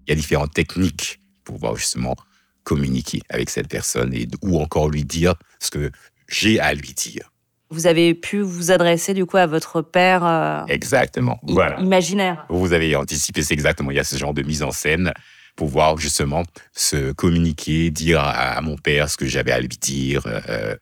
Il 0.07 0.11
y 0.11 0.13
a 0.13 0.17
différentes 0.17 0.55
techniques 0.55 1.21
pour 1.45 1.57
pouvoir 1.57 1.77
justement 1.77 2.17
communiquer 2.63 3.21
avec 3.29 3.51
cette 3.51 3.69
personne 3.69 4.15
et, 4.15 4.27
ou 4.43 4.59
encore 4.59 4.89
lui 4.89 5.05
dire 5.05 5.35
ce 5.61 5.71
que 5.71 5.91
j'ai 6.29 6.59
à 6.59 6.73
lui 6.73 6.95
dire. 6.95 7.34
Vous 7.75 7.89
avez 7.89 8.15
pu 8.15 8.41
vous 8.41 8.71
adresser 8.71 9.15
du 9.15 9.27
coup 9.27 9.37
à 9.37 9.47
votre 9.47 9.83
père. 9.83 10.25
Euh, 10.25 10.65
exactement. 10.69 11.41
Voilà. 11.43 11.81
Imaginaire. 11.81 12.47
Vous 12.49 12.73
avez 12.73 12.95
anticipé, 12.95 13.43
c'est 13.43 13.55
exactement. 13.55 13.91
Il 13.91 13.97
y 13.97 14.01
a 14.01 14.05
ce 14.05 14.17
genre 14.17 14.33
de 14.33 14.43
mise 14.43 14.63
en 14.63 14.71
scène 14.71 15.13
pour 15.57 15.67
pouvoir 15.67 15.99
justement 15.99 16.45
se 16.73 17.11
communiquer, 17.11 17.91
dire 17.91 18.21
à, 18.23 18.61
mon 18.61 18.77
père 18.77 19.11
ce 19.11 19.17
que 19.17 19.27
j'avais 19.27 19.51
à 19.51 19.59
lui 19.59 19.67
dire. 19.67 20.23
Euh, 20.27 20.77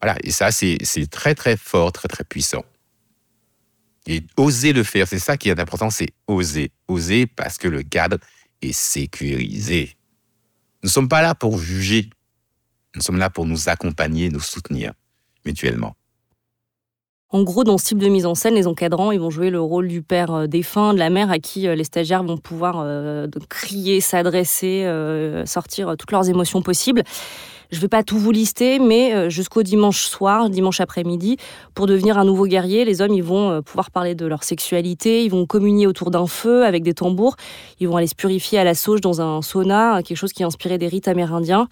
voilà. 0.00 0.16
Et 0.22 0.30
ça, 0.30 0.52
c'est 0.52 0.78
très 1.10 1.34
très 1.34 1.56
fort, 1.56 1.90
très 1.90 2.06
très 2.06 2.22
puissant. 2.22 2.64
Et 4.06 4.22
oser 4.36 4.72
le 4.72 4.84
faire, 4.84 5.08
c'est 5.08 5.18
ça 5.18 5.36
qui 5.36 5.48
est 5.48 5.58
important, 5.58 5.90
c'est 5.90 6.10
oser. 6.28 6.70
Oser 6.86 7.26
parce 7.26 7.58
que 7.58 7.66
le 7.66 7.82
cadre 7.82 8.18
est 8.62 8.72
sécurisé. 8.72 9.96
Nous 10.84 10.86
ne 10.86 10.92
sommes 10.92 11.08
pas 11.08 11.22
là 11.22 11.34
pour 11.34 11.58
juger. 11.58 12.08
Nous 12.94 13.02
sommes 13.02 13.18
là 13.18 13.30
pour 13.30 13.46
nous 13.46 13.68
accompagner, 13.68 14.30
nous 14.30 14.38
soutenir 14.38 14.92
mutuellement. 15.44 15.96
En 17.32 17.44
gros, 17.44 17.62
dans 17.62 17.78
ce 17.78 17.84
type 17.84 17.98
de 17.98 18.08
mise 18.08 18.26
en 18.26 18.34
scène, 18.34 18.54
les 18.54 18.66
encadrants, 18.66 19.12
ils 19.12 19.20
vont 19.20 19.30
jouer 19.30 19.50
le 19.50 19.60
rôle 19.60 19.86
du 19.86 20.02
père 20.02 20.34
euh, 20.34 20.46
défunt, 20.48 20.94
de 20.94 20.98
la 20.98 21.10
mère 21.10 21.30
à 21.30 21.38
qui 21.38 21.68
euh, 21.68 21.76
les 21.76 21.84
stagiaires 21.84 22.24
vont 22.24 22.36
pouvoir 22.36 22.82
euh, 22.84 23.28
crier, 23.48 24.00
s'adresser, 24.00 24.84
sortir 25.46 25.94
toutes 25.96 26.10
leurs 26.10 26.28
émotions 26.28 26.60
possibles. 26.60 27.04
Je 27.70 27.76
ne 27.76 27.82
vais 27.82 27.88
pas 27.88 28.02
tout 28.02 28.18
vous 28.18 28.32
lister, 28.32 28.80
mais 28.80 29.30
jusqu'au 29.30 29.62
dimanche 29.62 30.02
soir, 30.02 30.50
dimanche 30.50 30.80
après-midi, 30.80 31.36
pour 31.74 31.86
devenir 31.86 32.18
un 32.18 32.24
nouveau 32.24 32.46
guerrier, 32.46 32.84
les 32.84 33.00
hommes, 33.00 33.12
ils 33.12 33.22
vont 33.22 33.62
pouvoir 33.62 33.92
parler 33.92 34.16
de 34.16 34.26
leur 34.26 34.42
sexualité, 34.42 35.24
ils 35.24 35.30
vont 35.30 35.46
communier 35.46 35.86
autour 35.86 36.10
d'un 36.10 36.26
feu 36.26 36.64
avec 36.64 36.82
des 36.82 36.94
tambours, 36.94 37.36
ils 37.78 37.86
vont 37.86 37.96
aller 37.96 38.08
se 38.08 38.16
purifier 38.16 38.58
à 38.58 38.64
la 38.64 38.74
sauge 38.74 39.00
dans 39.00 39.20
un 39.20 39.40
sauna, 39.40 40.02
quelque 40.02 40.16
chose 40.16 40.32
qui 40.32 40.42
est 40.42 40.46
inspiré 40.46 40.78
des 40.78 40.88
rites 40.88 41.06
amérindiens 41.06 41.68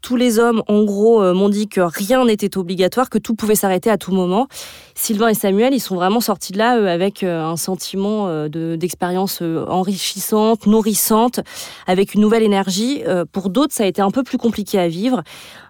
tous 0.00 0.16
les 0.16 0.38
hommes, 0.38 0.62
en 0.68 0.84
gros, 0.84 1.22
euh, 1.22 1.34
m'ont 1.34 1.48
dit 1.48 1.68
que 1.68 1.80
rien 1.80 2.24
n'était 2.24 2.56
obligatoire, 2.56 3.10
que 3.10 3.18
tout 3.18 3.34
pouvait 3.34 3.54
s'arrêter 3.54 3.90
à 3.90 3.98
tout 3.98 4.12
moment. 4.12 4.46
Sylvain 4.94 5.28
et 5.28 5.34
Samuel, 5.34 5.74
ils 5.74 5.80
sont 5.80 5.96
vraiment 5.96 6.20
sortis 6.20 6.52
de 6.52 6.58
là 6.58 6.72
avec 6.90 7.22
euh, 7.22 7.44
un 7.44 7.56
sentiment 7.56 8.46
d'expérience 8.48 9.42
enrichissante, 9.42 10.66
nourrissante, 10.66 11.40
avec 11.86 12.14
une 12.14 12.20
nouvelle 12.20 12.42
énergie. 12.42 13.02
Euh, 13.06 13.24
pour 13.30 13.50
d'autres, 13.50 13.74
ça 13.74 13.84
a 13.84 13.86
été 13.86 14.00
un 14.00 14.10
peu 14.10 14.22
plus 14.22 14.38
compliqué 14.38 14.78
à 14.78 14.88
vivre. 14.88 15.22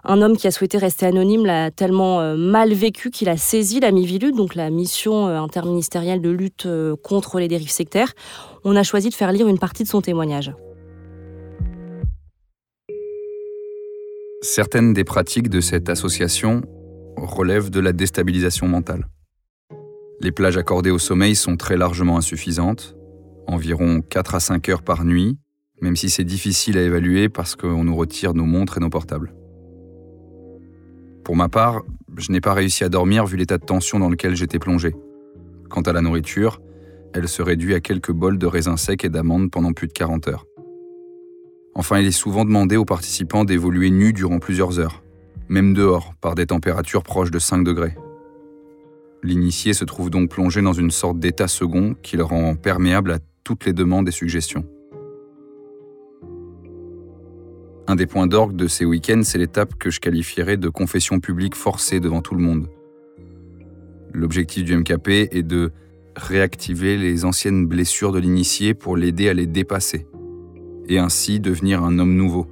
Un 0.05 0.23
homme 0.23 0.37
qui 0.37 0.47
a 0.47 0.51
souhaité 0.51 0.79
rester 0.79 1.07
anonyme 1.07 1.45
l'a 1.45 1.71
tellement 1.71 2.35
mal 2.37 2.73
vécu 2.73 3.11
qu'il 3.11 3.29
a 3.29 3.37
saisi 3.37 3.81
la 3.81 3.91
MIVILUD, 3.91 4.35
donc 4.35 4.55
la 4.55 4.71
mission 4.71 5.27
interministérielle 5.27 6.23
de 6.23 6.31
lutte 6.31 6.67
contre 7.03 7.39
les 7.39 7.49
dérives 7.49 7.71
sectaires. 7.71 8.13
On 8.65 8.77
a 8.77 8.83
choisi 8.83 9.11
de 9.11 9.15
faire 9.15 9.33
lire 9.33 9.49
une 9.49 9.59
partie 9.59 9.83
de 9.83 9.89
son 9.89 10.01
témoignage. 10.01 10.53
Certaines 14.41 14.93
des 14.93 15.03
pratiques 15.03 15.49
de 15.49 15.61
cette 15.61 15.89
association 15.89 16.63
relèvent 17.17 17.71
de 17.71 17.81
la 17.81 17.93
déstabilisation 17.93 18.69
mentale. 18.69 19.09
Les 20.21 20.31
plages 20.31 20.57
accordées 20.57 20.93
au 20.93 20.99
sommeil 21.01 21.35
sont 21.35 21.57
très 21.57 21.77
largement 21.77 22.17
insuffisantes, 22.17 22.95
environ 23.49 24.01
4 24.01 24.37
à 24.37 24.41
5 24.41 24.69
heures 24.69 24.83
par 24.83 25.05
nuit, 25.05 25.39
même 25.81 25.97
si 25.97 26.09
c'est 26.09 26.23
difficile 26.23 26.79
à 26.79 26.83
évaluer 26.83 27.29
parce 27.29 27.57
qu'on 27.57 27.83
nous 27.83 27.97
retire 27.97 28.33
nos 28.33 28.45
montres 28.45 28.77
et 28.77 28.81
nos 28.81 28.91
portables. 28.91 29.35
Pour 31.25 31.35
ma 31.35 31.49
part, 31.49 31.83
je 32.17 32.31
n'ai 32.31 32.41
pas 32.41 32.55
réussi 32.55 32.85
à 32.85 32.89
dormir 32.89 33.27
vu 33.27 33.37
l'état 33.37 33.59
de 33.59 33.65
tension 33.65 33.99
dans 33.99 34.09
lequel 34.09 34.37
j'étais 34.37 34.61
plongé. 34.61 34.95
Quant 35.69 35.83
à 35.83 35.93
la 35.93 36.01
nourriture, 36.01 36.63
elle 37.13 37.27
se 37.27 37.43
réduit 37.43 37.75
à 37.75 37.81
quelques 37.81 38.13
bols 38.13 38.39
de 38.39 38.47
raisins 38.47 38.77
secs 38.77 39.05
et 39.05 39.09
d'amandes 39.09 39.51
pendant 39.51 39.73
plus 39.73 39.89
de 39.89 39.93
40 39.93 40.29
heures. 40.29 40.47
Enfin, 41.79 42.01
il 42.01 42.09
est 42.09 42.11
souvent 42.11 42.45
demandé 42.45 42.77
aux 42.77 42.85
participants 42.85 43.45
d'évoluer 43.45 43.91
nus 43.91 44.13
durant 44.13 44.41
plusieurs 44.41 44.81
heures, 44.81 45.05
même 45.49 45.75
dehors, 45.75 46.13
par 46.21 46.35
des 46.35 46.45
températures 46.45 47.05
proches 47.05 47.31
de 47.31 47.39
5 47.39 47.63
degrés. 47.63 47.97
L'initié 49.23 49.73
se 49.75 49.85
trouve 49.85 50.11
donc 50.11 50.29
plongé 50.29 50.61
dans 50.61 50.73
une 50.73 50.91
sorte 50.91 51.21
d'état 51.21 51.47
second 51.47 51.95
qui 52.03 52.17
le 52.17 52.25
rend 52.25 52.57
perméable 52.57 53.13
à 53.13 53.19
toutes 53.45 53.65
les 53.65 53.73
demandes 53.73 54.09
et 54.09 54.11
suggestions. 54.11 54.65
Un 57.87 57.95
des 57.95 58.07
points 58.07 58.27
d'orgue 58.27 58.57
de 58.57 58.67
ces 58.67 58.85
week-ends, 58.85 59.23
c'est 59.23 59.39
l'étape 59.39 59.77
que 59.79 59.91
je 59.91 60.01
qualifierais 60.01 60.57
de 60.57 60.69
confession 60.69 61.21
publique 61.21 61.55
forcée 61.55 62.01
devant 62.01 62.23
tout 62.23 62.35
le 62.35 62.43
monde. 62.43 62.69
L'objectif 64.13 64.65
du 64.65 64.77
MKP 64.77 65.29
est 65.31 65.45
de 65.45 65.71
réactiver 66.17 66.97
les 66.97 67.25
anciennes 67.25 67.69
blessures 67.69 68.11
de 68.11 68.19
l'initié 68.19 68.75
pour 68.75 68.97
l'aider 68.97 69.29
à 69.29 69.35
les 69.35 69.47
dépasser 69.47 70.09
et 70.89 70.99
ainsi 70.99 71.41
devenir 71.41 71.83
un 71.83 71.99
homme 71.99 72.15
nouveau. 72.15 72.47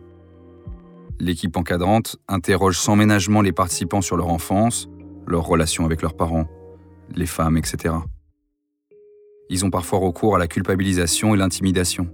L'équipe 1.18 1.56
encadrante 1.56 2.16
interroge 2.28 2.78
sans 2.78 2.94
ménagement 2.94 3.40
les 3.40 3.52
participants 3.52 4.02
sur 4.02 4.16
leur 4.16 4.28
enfance, 4.28 4.88
leurs 5.26 5.46
relations 5.46 5.84
avec 5.86 6.02
leurs 6.02 6.14
parents, 6.14 6.46
les 7.14 7.26
femmes, 7.26 7.56
etc. 7.56 7.94
Ils 9.48 9.64
ont 9.64 9.70
parfois 9.70 9.98
recours 9.98 10.36
à 10.36 10.38
la 10.38 10.48
culpabilisation 10.48 11.34
et 11.34 11.38
l'intimidation. 11.38 12.08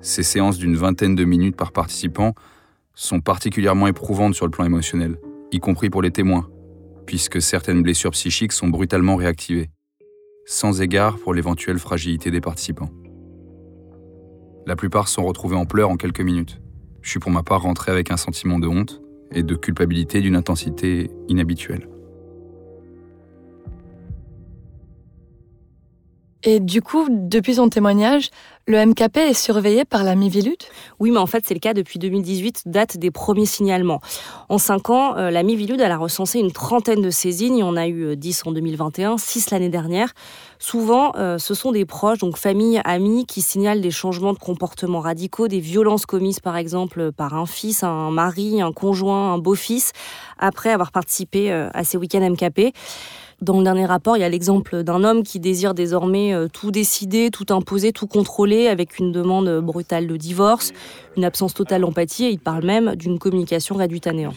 Ces 0.00 0.22
séances 0.22 0.58
d'une 0.58 0.76
vingtaine 0.76 1.14
de 1.14 1.24
minutes 1.24 1.56
par 1.56 1.72
participant 1.72 2.34
sont 2.94 3.20
particulièrement 3.20 3.86
éprouvantes 3.86 4.34
sur 4.34 4.46
le 4.46 4.50
plan 4.50 4.64
émotionnel, 4.64 5.18
y 5.52 5.60
compris 5.60 5.90
pour 5.90 6.02
les 6.02 6.10
témoins, 6.10 6.48
puisque 7.06 7.40
certaines 7.40 7.82
blessures 7.82 8.12
psychiques 8.12 8.52
sont 8.52 8.68
brutalement 8.68 9.16
réactivées, 9.16 9.70
sans 10.46 10.80
égard 10.80 11.18
pour 11.18 11.34
l'éventuelle 11.34 11.78
fragilité 11.78 12.30
des 12.30 12.40
participants. 12.40 12.90
La 14.66 14.76
plupart 14.76 15.08
sont 15.08 15.24
retrouvés 15.24 15.56
en 15.56 15.66
pleurs 15.66 15.90
en 15.90 15.96
quelques 15.96 16.20
minutes. 16.20 16.60
Je 17.02 17.10
suis 17.10 17.20
pour 17.20 17.30
ma 17.30 17.42
part 17.42 17.62
rentré 17.62 17.92
avec 17.92 18.10
un 18.10 18.16
sentiment 18.16 18.58
de 18.58 18.66
honte 18.66 19.02
et 19.30 19.42
de 19.42 19.54
culpabilité 19.54 20.20
d'une 20.20 20.36
intensité 20.36 21.10
inhabituelle. 21.28 21.88
Et 26.46 26.60
du 26.60 26.82
coup, 26.82 27.06
depuis 27.10 27.54
son 27.54 27.70
témoignage, 27.70 28.28
le 28.66 28.84
MKP 28.84 29.16
est 29.16 29.34
surveillé 29.34 29.86
par 29.86 30.04
la 30.04 30.14
Mivilude 30.14 30.62
Oui, 31.00 31.10
mais 31.10 31.18
en 31.18 31.26
fait, 31.26 31.42
c'est 31.46 31.54
le 31.54 31.60
cas 31.60 31.72
depuis 31.72 31.98
2018, 31.98 32.64
date 32.66 32.98
des 32.98 33.10
premiers 33.10 33.46
signalements. 33.46 34.00
En 34.50 34.58
cinq 34.58 34.90
ans, 34.90 35.16
euh, 35.16 35.30
la 35.30 35.42
Mivilude 35.42 35.80
a 35.80 35.96
recensé 35.96 36.38
une 36.38 36.52
trentaine 36.52 37.00
de 37.00 37.08
saisines. 37.08 37.56
Il 37.56 37.60
y 37.60 37.62
en 37.62 37.76
a 37.76 37.88
eu 37.88 38.14
10 38.14 38.42
euh, 38.46 38.50
en 38.50 38.52
2021, 38.52 39.16
6 39.16 39.50
l'année 39.52 39.70
dernière. 39.70 40.12
Souvent, 40.58 41.12
euh, 41.16 41.38
ce 41.38 41.54
sont 41.54 41.72
des 41.72 41.86
proches, 41.86 42.18
donc 42.18 42.36
familles, 42.36 42.82
amis, 42.84 43.24
qui 43.24 43.40
signalent 43.40 43.80
des 43.80 43.90
changements 43.90 44.34
de 44.34 44.38
comportement 44.38 45.00
radicaux, 45.00 45.48
des 45.48 45.60
violences 45.60 46.04
commises 46.04 46.40
par 46.40 46.58
exemple 46.58 47.10
par 47.10 47.34
un 47.34 47.46
fils, 47.46 47.82
un 47.82 48.10
mari, 48.10 48.60
un 48.60 48.72
conjoint, 48.72 49.32
un 49.32 49.38
beau-fils, 49.38 49.92
après 50.38 50.70
avoir 50.70 50.92
participé 50.92 51.50
à 51.50 51.84
ces 51.84 51.96
week-ends 51.96 52.30
MKP. 52.30 52.74
Dans 53.40 53.58
le 53.58 53.64
dernier 53.64 53.86
rapport, 53.86 54.16
il 54.16 54.20
y 54.20 54.24
a 54.24 54.28
l'exemple 54.28 54.82
d'un 54.82 55.04
homme 55.04 55.22
qui 55.22 55.40
désire 55.40 55.74
désormais 55.74 56.32
euh, 56.34 56.48
tout 56.48 56.70
décider, 56.70 57.30
tout 57.30 57.46
imposer, 57.50 57.92
tout 57.92 58.06
contrôler 58.06 58.68
avec 58.68 58.98
une 58.98 59.12
demande 59.12 59.60
brutale 59.60 60.06
de 60.06 60.16
divorce, 60.16 60.72
une 61.16 61.24
absence 61.24 61.54
totale 61.54 61.82
d'empathie 61.82 62.24
et 62.24 62.30
il 62.30 62.38
parle 62.38 62.64
même 62.64 62.96
d'une 62.96 63.18
communication 63.18 63.76
réduite 63.76 64.06
à 64.06 64.12
néant. 64.12 64.34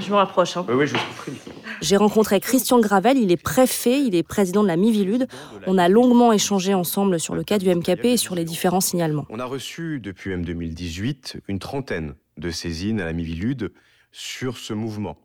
Je 0.00 0.10
me 0.10 0.16
rapproche. 0.16 0.56
Hein. 0.56 0.66
Oui, 0.68 0.74
oui, 0.74 0.86
je 0.86 0.94
vous 0.94 1.14
prie. 1.16 1.32
J'ai 1.80 1.96
rencontré 1.96 2.40
Christian 2.40 2.80
Gravel, 2.80 3.18
il 3.18 3.30
est 3.30 3.42
préfet, 3.42 4.00
il 4.02 4.14
est 4.14 4.22
président 4.22 4.62
de 4.62 4.68
la 4.68 4.76
Mivilude. 4.76 5.26
On 5.66 5.78
a 5.78 5.88
longuement 5.88 6.32
échangé 6.32 6.74
ensemble 6.74 7.20
sur 7.20 7.34
le 7.34 7.44
cas 7.44 7.58
du 7.58 7.68
MKP 7.68 8.04
et 8.04 8.16
sur 8.16 8.34
les 8.34 8.44
différents 8.44 8.80
signalements. 8.80 9.26
On 9.28 9.38
a 9.38 9.44
reçu 9.44 10.00
depuis 10.00 10.32
M 10.32 10.44
2018 10.44 11.38
une 11.48 11.58
trentaine 11.58 12.14
de 12.38 12.50
saisines 12.50 13.00
à 13.00 13.04
la 13.04 13.12
Mivilude 13.12 13.72
sur 14.12 14.56
ce 14.56 14.72
mouvement. 14.72 15.16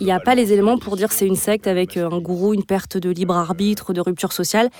Il 0.00 0.06
n'y 0.06 0.12
a 0.12 0.20
pas 0.20 0.34
les 0.34 0.52
éléments 0.52 0.78
pour 0.78 0.96
dire 0.96 1.12
c'est 1.12 1.26
une 1.26 1.36
secte 1.36 1.66
avec 1.66 1.96
euh, 1.96 2.10
un 2.10 2.20
gourou, 2.20 2.54
une 2.54 2.64
perte 2.64 2.96
de 2.96 3.10
libre 3.10 3.36
arbitre, 3.36 3.92
de 3.92 4.00
rupture 4.00 4.32
sociale. 4.32 4.70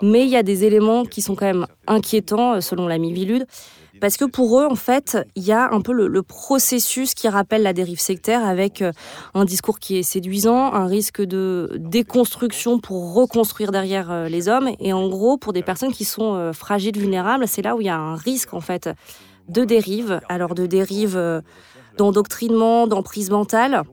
Mais 0.00 0.22
il 0.24 0.30
y 0.30 0.36
a 0.36 0.42
des 0.42 0.64
éléments 0.64 1.04
qui 1.04 1.22
sont 1.22 1.36
quand 1.36 1.46
même 1.46 1.66
inquiétants 1.86 2.60
selon 2.60 2.88
la 2.88 2.98
Mivilude 2.98 3.46
parce 4.00 4.16
que 4.16 4.24
pour 4.24 4.58
eux, 4.58 4.66
en 4.66 4.74
fait, 4.74 5.16
il 5.36 5.44
y 5.44 5.52
a 5.52 5.72
un 5.72 5.80
peu 5.80 5.92
le, 5.92 6.22
processus 6.22 7.14
qui 7.14 7.28
rappelle 7.28 7.62
la 7.62 7.72
dérive 7.72 8.00
sectaire 8.00 8.44
avec 8.44 8.82
un 9.34 9.44
discours 9.44 9.78
qui 9.78 9.96
est 9.96 10.02
séduisant, 10.02 10.72
un 10.72 10.86
risque 10.86 11.22
de 11.22 11.70
déconstruction 11.76 12.80
pour 12.80 13.14
reconstruire 13.14 13.70
derrière 13.70 14.28
les 14.28 14.48
hommes. 14.48 14.70
Et 14.80 14.92
en 14.92 15.08
gros, 15.08 15.36
pour 15.36 15.52
des 15.52 15.62
personnes 15.62 15.92
qui 15.92 16.04
sont 16.04 16.52
fragiles, 16.52 16.98
vulnérables, 16.98 17.46
c'est 17.46 17.62
là 17.62 17.76
où 17.76 17.80
il 17.80 17.86
y 17.86 17.90
a 17.90 17.96
un 17.96 18.16
risque, 18.16 18.54
en 18.54 18.60
fait, 18.60 18.90
de 19.48 19.64
dérive. 19.64 20.20
Alors, 20.28 20.56
de 20.56 20.66
dérive 20.66 21.42
d'endoctrinement, 21.96 22.88
d'emprise 22.88 23.30
mentale. 23.30 23.84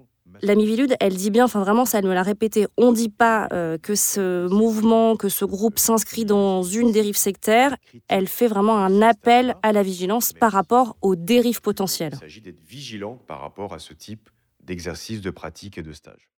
La 0.42 0.56
Mivilude, 0.56 0.96
elle 1.00 1.16
dit 1.16 1.32
bien, 1.32 1.46
enfin 1.46 1.62
vraiment, 1.62 1.86
ça 1.86 2.00
elle 2.00 2.06
me 2.06 2.14
l'a 2.14 2.24
répété, 2.24 2.68
on 2.78 2.92
ne 2.92 2.96
dit 2.96 3.10
pas 3.10 3.48
euh, 3.52 3.78
que 3.78 3.96
ce 3.96 4.48
mouvement, 4.48 5.16
que 5.16 5.30
ce 5.30 5.46
groupe 5.46 5.80
s'inscrit 5.80 6.26
dans 6.26 6.64
une 6.64 6.92
dérive 6.92 7.18
sectaire, 7.18 7.76
elle 8.08 8.28
fait 8.28 8.48
vraiment 8.48 8.78
un 8.78 9.02
appel 9.02 9.56
à 9.64 9.72
la 9.72 9.84
vigilance 9.84 10.34
par 10.34 10.52
rapport 10.52 10.98
aux 11.02 11.16
dérives 11.16 11.62
potentielles. 11.62 12.14
Il 12.14 12.20
s'agit 12.20 12.42
d'être 12.42 12.62
vigilant 12.62 13.18
par 13.28 13.42
rapport 13.42 13.74
à 13.74 13.80
ce 13.80 13.94
type 13.94 14.30
d'exercice, 14.64 15.22
de 15.22 15.32
pratique 15.32 15.78
et 15.78 15.84
de 15.84 15.94
stage. 15.94 16.30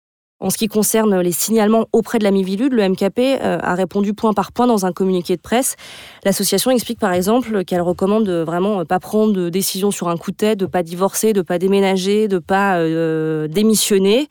En 0.40 0.48
ce 0.48 0.56
qui 0.56 0.68
concerne 0.68 1.20
les 1.20 1.32
signalements 1.32 1.84
auprès 1.92 2.18
de 2.18 2.24
la 2.24 2.30
Mivilude, 2.30 2.72
le 2.72 2.88
MKP 2.88 3.18
euh, 3.18 3.58
a 3.60 3.74
répondu 3.74 4.14
point 4.14 4.32
par 4.32 4.52
point 4.52 4.66
dans 4.66 4.86
un 4.86 4.92
communiqué 4.92 5.36
de 5.36 5.40
presse. 5.42 5.76
L'association 6.24 6.70
explique 6.70 6.98
par 6.98 7.12
exemple 7.12 7.62
qu'elle 7.64 7.82
recommande 7.82 8.24
de 8.24 8.42
vraiment 8.42 8.86
pas 8.86 8.98
prendre 8.98 9.34
de 9.34 9.50
décision 9.50 9.90
sur 9.90 10.08
un 10.08 10.16
coup 10.16 10.30
de 10.30 10.36
tête, 10.36 10.58
de 10.58 10.64
pas 10.64 10.82
divorcer, 10.82 11.34
de 11.34 11.42
pas 11.42 11.58
déménager, 11.58 12.26
de 12.26 12.38
pas 12.38 12.78
euh, 12.78 13.48
démissionner. 13.48 14.28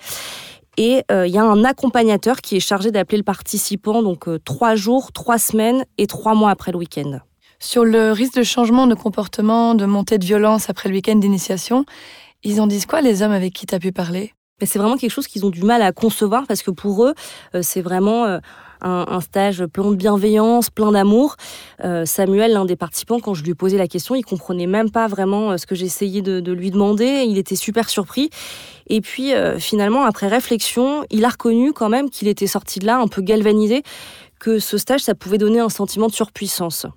Et 0.78 1.04
euh, 1.12 1.28
il 1.28 1.34
y 1.34 1.38
a 1.38 1.44
un 1.44 1.64
accompagnateur 1.64 2.38
qui 2.38 2.56
est 2.56 2.62
chargé 2.62 2.90
d'appeler 2.90 3.20
le 3.20 3.24
participant 3.24 4.02
donc 4.02 4.26
trois 4.44 4.74
jours, 4.74 5.12
trois 5.12 5.38
semaines 5.38 5.86
et 6.00 6.08
trois 6.08 6.34
mois 6.34 6.50
après 6.50 6.72
le 6.72 6.80
week-end. 6.80 7.20
Sur 7.60 7.86
le 7.86 8.14
risque 8.14 8.36
de 8.36 8.44
changement 8.44 8.88
de 8.88 8.96
comportement, 8.96 9.76
de 9.76 9.86
montée 9.86 10.18
de 10.18 10.26
violence 10.26 10.72
après 10.72 10.90
le 10.90 10.96
week-end 10.96 11.18
d'initiation, 11.18 11.86
ils 12.42 12.62
en 12.62 12.68
disent 12.68 12.88
quoi 12.88 13.02
les 13.02 13.22
hommes 13.22 13.34
avec 13.34 13.54
qui 13.54 13.68
tu 13.68 13.76
as 13.76 13.80
pu 13.80 13.92
parler? 13.92 14.34
C'est 14.66 14.80
vraiment 14.80 14.98
quelque 14.98 15.12
chose 15.12 15.28
qu'ils 15.28 15.46
ont 15.46 15.50
du 15.50 15.64
mal 15.64 15.82
à 15.82 15.92
concevoir 15.92 16.46
parce 16.48 16.62
que 16.62 16.72
pour 16.72 17.06
eux, 17.06 17.14
euh, 17.56 17.62
c'est 17.64 17.82
vraiment 17.82 18.26
euh, 18.26 18.40
un, 18.82 19.22
stage 19.22 19.66
plein 19.66 19.92
de 19.92 19.96
bienveillance, 19.96 20.70
plein 20.70 20.92
d'amour. 20.92 21.36
Euh, 21.84 22.06
Samuel, 22.06 22.54
l'un 22.54 22.66
des 22.66 22.76
participants, 22.76 23.20
quand 23.20 23.34
je 23.34 23.44
lui 23.44 23.52
ai 23.52 23.56
posé 23.56 23.78
la 23.78 23.88
question, 23.88 24.16
il 24.16 24.24
comprenait 24.24 24.68
même 24.68 24.92
pas 24.92 25.08
vraiment 25.08 25.58
ce 25.58 25.66
que 25.66 25.76
j'essayais 25.76 26.22
de, 26.22 26.40
de, 26.40 26.52
lui 26.52 26.72
demander. 26.72 27.26
Il 27.28 27.38
était 27.38 27.56
super 27.56 27.90
surpris. 27.90 28.30
Et 28.88 29.02
puis 29.02 29.34
finalement, 29.60 30.04
après 30.04 30.28
réflexion, 30.28 31.06
il 31.12 31.24
a 31.24 31.30
reconnu 31.30 31.74
quand 31.74 31.90
même 31.90 32.10
qu'il 32.10 32.28
était 32.28 32.48
sorti 32.48 32.80
de 32.80 32.88
là 32.88 32.98
un 32.98 33.08
peu 33.08 33.22
galvanisé, 33.22 33.84
que 34.40 34.58
ce 34.58 34.78
stage, 34.80 35.02
ça 35.02 35.14
pouvait 35.14 35.38
donner 35.38 35.60
un 35.60 35.70
sentiment 35.70 36.08
de 36.08 36.14
surpuissance. 36.14 36.88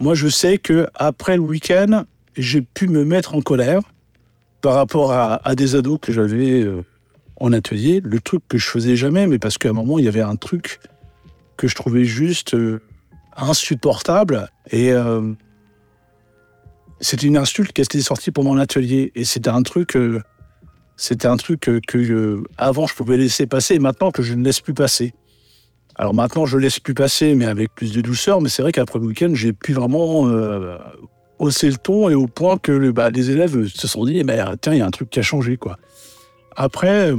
Moi, 0.00 0.14
je 0.14 0.26
sais 0.26 0.58
que 0.58 0.88
après 0.96 1.36
le 1.36 1.42
week-end, 1.42 2.06
j'ai 2.36 2.60
pu 2.60 2.88
me 2.88 3.04
mettre 3.04 3.36
en 3.36 3.40
colère 3.40 3.82
par 4.62 4.74
rapport 4.74 5.12
à, 5.12 5.54
des 5.54 5.74
ados 5.74 5.98
que 6.00 6.12
j'avais 6.12 6.62
euh, 6.62 6.82
en 7.36 7.52
atelier, 7.52 8.00
le 8.02 8.20
truc 8.20 8.42
que 8.48 8.58
je 8.58 8.68
faisais 8.68 8.96
jamais, 8.96 9.26
mais 9.26 9.38
parce 9.38 9.58
qu'à 9.58 9.70
un 9.70 9.72
moment, 9.72 9.98
il 9.98 10.04
y 10.04 10.08
avait 10.08 10.22
un 10.22 10.36
truc 10.36 10.78
que 11.56 11.66
je 11.66 11.74
trouvais 11.74 12.04
juste 12.04 12.54
euh, 12.54 12.80
insupportable. 13.36 14.48
Et 14.70 14.92
euh, 14.92 15.32
c'était 17.00 17.26
une 17.26 17.36
insulte 17.36 17.72
qui 17.72 17.82
était 17.82 18.00
sortie 18.00 18.30
pour 18.30 18.44
mon 18.44 18.56
atelier. 18.56 19.10
Et 19.16 19.24
c'était 19.24 19.50
un 19.50 19.62
truc, 19.62 19.98
c'était 20.96 21.26
un 21.26 21.36
truc 21.36 21.60
que, 21.60 22.44
avant 22.56 22.86
je 22.86 22.94
pouvais 22.94 23.16
laisser 23.16 23.48
passer, 23.48 23.74
et 23.74 23.78
maintenant 23.80 24.12
que 24.12 24.22
je 24.22 24.34
ne 24.34 24.44
laisse 24.44 24.60
plus 24.60 24.74
passer. 24.74 25.12
Alors 25.96 26.14
maintenant, 26.14 26.46
je 26.46 26.56
laisse 26.56 26.78
plus 26.78 26.94
passer, 26.94 27.34
mais 27.34 27.44
avec 27.44 27.74
plus 27.74 27.92
de 27.92 28.00
douceur. 28.00 28.40
Mais 28.40 28.48
c'est 28.48 28.62
vrai 28.62 28.70
qu'après 28.70 29.00
le 29.00 29.06
week-end, 29.06 29.32
j'ai 29.34 29.52
pu 29.52 29.72
vraiment 29.72 30.26
hausser 31.38 31.68
le 31.68 31.76
ton 31.76 32.08
et 32.08 32.14
au 32.14 32.26
point 32.26 32.58
que 32.58 32.90
bah, 32.90 33.10
les 33.10 33.30
élèves 33.30 33.68
se 33.68 33.88
sont 33.88 34.04
dit, 34.04 34.18
eh 34.18 34.24
tiens, 34.60 34.72
il 34.72 34.78
y 34.78 34.80
a 34.80 34.86
un 34.86 34.90
truc 34.90 35.10
qui 35.10 35.18
a 35.18 35.22
changé. 35.22 35.56
quoi. 35.56 35.78
Après, 36.56 37.12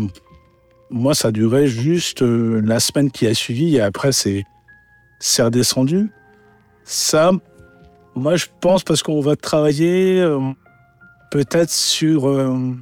moi, 0.90 1.16
ça 1.16 1.32
durait 1.32 1.68
juste 1.68 2.22
euh, 2.22 2.62
la 2.64 2.80
semaine 2.80 3.10
qui 3.10 3.26
a 3.26 3.34
suivi 3.34 3.76
et 3.76 3.82
après, 3.82 4.12
c'est, 4.12 4.46
redescendu. 5.40 6.12
Ça, 6.84 7.32
moi, 8.16 8.36
je 8.36 8.46
pense 8.62 8.84
parce 8.84 9.02
qu'on 9.02 9.20
va 9.20 9.36
travailler 9.36 10.22
euh, 10.22 10.40
peut-être 11.32 11.72
sur, 11.72 12.30
euh, 12.30 12.76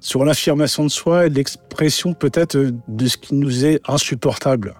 sur 0.00 0.24
l'affirmation 0.24 0.82
de 0.82 0.88
soi 0.88 1.26
et 1.26 1.28
l'expression 1.28 2.14
peut-être 2.14 2.58
de 2.88 3.06
ce 3.06 3.16
qui 3.16 3.34
nous 3.34 3.64
est 3.64 3.80
insupportable 3.88 4.74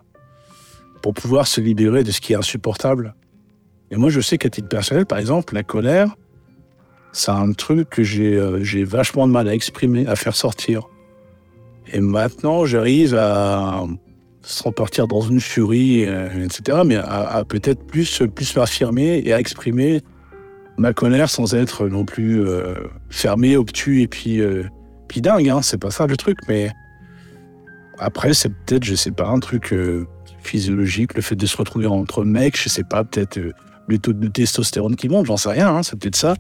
pour 1.03 1.15
pouvoir 1.15 1.47
se 1.47 1.61
libérer 1.61 2.03
de 2.03 2.11
ce 2.11 2.21
qui 2.21 2.33
est 2.33 2.37
insupportable. 2.37 3.15
Et 3.93 3.97
moi, 3.97 4.09
je 4.09 4.23
sais 4.23 4.39
qu'à 4.39 4.49
titre 4.49 4.69
personnel, 4.69 5.05
par 5.05 5.19
exemple, 5.19 5.55
la 5.55 5.63
colère, 5.63 6.17
c'est 7.13 7.31
un 7.31 7.53
truc 7.53 7.91
que 7.91 8.03
euh, 8.03 8.65
j'ai 8.65 8.85
vachement 8.85 9.27
de 9.29 9.33
mal 9.33 9.47
à 9.47 9.55
exprimer, 9.55 10.07
à 10.07 10.17
faire 10.17 10.35
sortir. 10.35 10.89
Et 11.93 12.01
maintenant, 12.01 12.65
j'arrive 12.65 13.15
à 13.15 13.85
se 14.41 14.63
repartir 14.63 15.07
dans 15.07 15.21
une 15.21 15.41
furie, 15.41 16.07
euh, 16.07 16.43
etc., 16.43 16.79
mais 16.87 16.97
à, 16.97 17.45
peut-être 17.47 17.85
plus, 17.85 18.23
plus 18.35 18.57
m'affirmer 18.57 19.21
et 19.27 19.35
à 19.35 19.39
exprimer 19.39 20.01
ma 20.79 20.95
colère 20.95 21.29
sans 21.29 21.55
être 21.55 21.87
non 21.87 22.07
plus 22.07 22.41
euh, 22.41 22.75
fermé, 23.11 23.59
obtus 23.59 24.01
et 24.01 24.09
puis, 24.09 24.41
puis 25.07 25.21
dingue. 25.21 25.51
Hein, 25.51 25.61
c'est 25.61 25.77
pas 25.77 25.91
ça 25.91 26.07
le 26.07 26.17
truc, 26.17 26.39
mais 26.49 26.71
après, 27.99 28.33
c'est 28.33 28.49
peut-être, 28.49 28.85
je 28.85 28.95
sais 28.95 29.13
pas, 29.13 29.29
un 29.29 29.39
truc 29.39 29.75
physiologique, 30.39 31.13
le 31.13 31.21
fait 31.21 31.37
de 31.37 31.45
se 31.45 31.59
retrouver 31.59 31.87
entre 31.87 32.25
mecs, 32.25 32.59
je 32.59 32.71
sais 32.71 32.85
pas, 32.85 33.05
peut-être 33.05 33.39
le 33.89 33.99
taux 33.99 34.13
de 34.13 34.29
testostérone 34.29 34.97
qui 34.97 35.09
monte, 35.09 35.27
j'en 35.27 35.37
sais 35.37 35.51
rien, 35.51 35.69
hein, 35.69 35.83
c'est 35.83 35.99
peut-être 35.99 36.17
ça. 36.17 36.35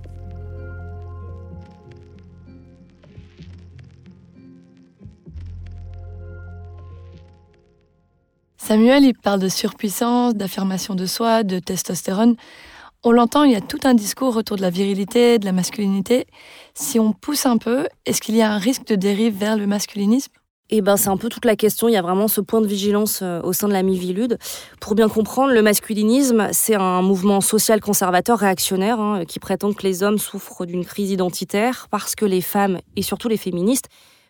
Samuel, 8.56 9.04
il 9.04 9.14
parle 9.14 9.40
de 9.40 9.48
surpuissance, 9.48 10.34
d'affirmation 10.34 10.94
de 10.94 11.04
soi, 11.04 11.42
de 11.42 11.58
testostérone. 11.58 12.36
On 13.02 13.10
l'entend, 13.10 13.42
il 13.42 13.52
y 13.52 13.56
a 13.56 13.60
tout 13.60 13.80
un 13.84 13.94
discours 13.94 14.36
autour 14.36 14.56
de 14.56 14.62
la 14.62 14.70
virilité, 14.70 15.40
de 15.40 15.44
la 15.44 15.52
masculinité. 15.52 16.26
Si 16.72 17.00
on 17.00 17.12
pousse 17.12 17.44
un 17.44 17.58
peu, 17.58 17.88
est-ce 18.06 18.20
qu'il 18.22 18.36
y 18.36 18.42
a 18.42 18.50
un 18.52 18.58
risque 18.58 18.86
de 18.86 18.94
dérive 18.94 19.36
vers 19.36 19.56
le 19.56 19.66
masculinisme? 19.66 20.32
Et 20.72 20.80
ben, 20.80 20.96
c'est 20.96 21.10
un 21.10 21.18
peu 21.18 21.28
toute 21.28 21.44
la 21.44 21.54
question. 21.54 21.86
Il 21.86 21.92
y 21.92 21.96
a 21.96 22.02
vraiment 22.02 22.28
ce 22.28 22.40
point 22.40 22.62
de 22.62 22.66
vigilance 22.66 23.20
euh, 23.22 23.42
au 23.42 23.52
sein 23.52 23.68
de 23.68 23.74
la 23.74 23.82
Mivilude. 23.82 24.38
Pour 24.80 24.94
bien 24.94 25.10
comprendre, 25.10 25.52
le 25.52 25.60
masculinisme, 25.60 26.48
c'est 26.50 26.74
un 26.74 27.02
mouvement 27.02 27.42
social 27.42 27.78
conservateur 27.80 28.38
réactionnaire 28.38 28.98
hein, 28.98 29.24
qui 29.26 29.38
prétend 29.38 29.74
que 29.74 29.82
les 29.82 30.02
hommes 30.02 30.16
souffrent 30.16 30.64
d'une 30.64 30.86
crise 30.86 31.10
identitaire 31.10 31.88
parce 31.90 32.14
que 32.14 32.24
les 32.24 32.40
femmes, 32.40 32.78
et 32.96 33.02
surtout 33.02 33.28
les 33.28 33.36
féministes, 33.36 33.88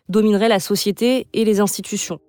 domineraient 0.09 0.49
la 0.49 0.59
société 0.59 1.27
et 1.31 1.45
les 1.45 1.61
institutions. 1.61 2.19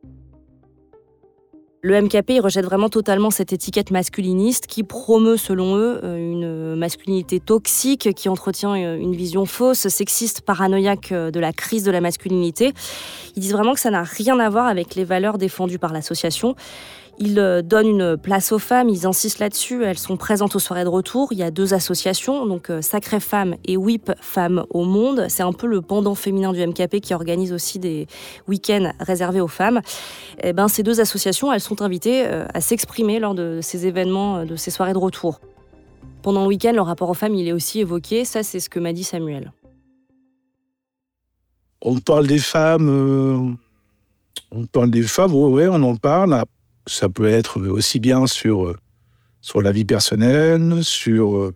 Le 1.87 2.01
MKP 2.01 2.41
rejette 2.41 2.65
vraiment 2.65 2.89
totalement 2.89 3.29
cette 3.31 3.53
étiquette 3.53 3.91
masculiniste 3.91 4.67
qui 4.67 4.85
promeut, 4.85 5.37
selon 5.37 5.77
eux, 5.77 6.01
euh, 6.03 6.17
une 6.17 6.77
masculinité 6.77 7.41
toxique, 7.41 8.15
qui 8.15 8.31
entretient 8.31 8.75
euh, 8.75 8.97
une 8.97 9.15
vision 9.15 9.45
fausse, 9.45 9.89
sexiste, 9.89 10.41
paranoïaque 10.41 11.13
euh, 11.13 11.31
de 11.31 11.39
la 11.41 11.53
crise 11.53 11.85
de 11.85 11.91
la 11.91 12.01
masculinité. 12.01 12.73
Ils 13.37 13.41
disent 13.41 13.53
vraiment 13.53 13.75
que 13.75 13.81
ça 13.81 13.91
n'a 13.91 14.03
rien 14.03 14.39
à 14.39 14.49
voir 14.49 14.67
avec 14.67 14.95
les 14.95 15.05
valeurs 15.05 15.37
défendues 15.37 15.79
par 15.79 15.93
l'association. 15.93 16.57
Ils 17.19 17.39
euh, 17.39 17.63
donnent 17.63 17.87
une 17.87 18.17
place 18.17 18.51
aux 18.51 18.59
femmes, 18.59 18.89
ils 18.89 19.07
insistent 19.07 19.39
là-dessus. 19.39 19.85
Elles 19.85 19.99
sont 19.99 20.17
présentes 20.17 20.57
aux 20.57 20.59
soirées 20.59 20.85
de 20.85 20.89
retour. 20.89 21.29
Il 21.31 21.39
y 21.39 21.43
a 21.43 21.51
deux 21.51 21.73
associations, 21.73 22.47
donc 22.47 22.71
euh, 22.71 22.83
Sacrée 22.83 23.21
Femmes 23.21 23.55
et 23.65 23.77
WIP 23.77 24.11
Femmes 24.21 24.65
au 24.71 24.85
Monde. 24.85 25.27
C'est 25.29 25.43
un 25.43 25.53
peu 25.53 25.67
le 25.67 25.81
pendant 25.81 26.15
féminin 26.15 26.53
du 26.53 26.67
MKP 26.67 27.01
qui 27.01 27.15
organise 27.15 27.53
aussi 27.53 27.79
des 27.79 28.09
week-ends 28.49 28.93
réservés 28.99 29.41
aux 29.41 29.49
femmes. 29.49 29.81
Et 30.39 30.49
eh 30.49 30.53
ben, 30.53 30.67
ces 30.67 30.83
deux 30.83 31.01
associations, 31.01 31.53
elles 31.53 31.61
sont 31.61 31.83
invitées 31.83 32.27
euh, 32.27 32.47
à 32.53 32.61
s'exprimer 32.61 33.21
lors 33.21 33.35
de 33.35 33.61
ces 33.63 33.87
événements, 33.87 34.45
de 34.45 34.57
ces 34.57 34.71
soirées 34.71 34.93
de 34.93 34.99
retour. 34.99 35.41
Pendant 36.23 36.43
le 36.43 36.49
week-end, 36.49 36.73
le 36.73 36.81
rapport 36.81 37.11
aux 37.11 37.15
femmes, 37.15 37.35
il 37.35 37.47
est 37.47 37.53
aussi 37.53 37.81
évoqué. 37.81 38.25
Ça, 38.25 38.43
c'est 38.43 38.59
ce 38.59 38.69
que 38.69 38.81
m'a 38.81 38.93
dit 38.93 39.05
Samuel. 39.05 39.53
On 41.81 41.99
parle 41.99 42.27
des 42.27 42.39
femmes. 42.39 43.57
On 44.51 44.67
parle 44.67 44.91
des 44.91 45.03
femmes, 45.03 45.35
oui, 45.35 45.65
on 45.69 45.83
en 45.83 45.97
parle. 45.97 46.45
Ça 46.87 47.09
peut 47.09 47.29
être 47.29 47.61
aussi 47.67 47.99
bien 47.99 48.27
sur, 48.27 48.67
euh, 48.67 48.77
sur 49.41 49.63
la 49.63 49.73
vie 49.73 49.85
personnelle, 49.85 50.85
sur 50.85 51.37
euh, 51.37 51.55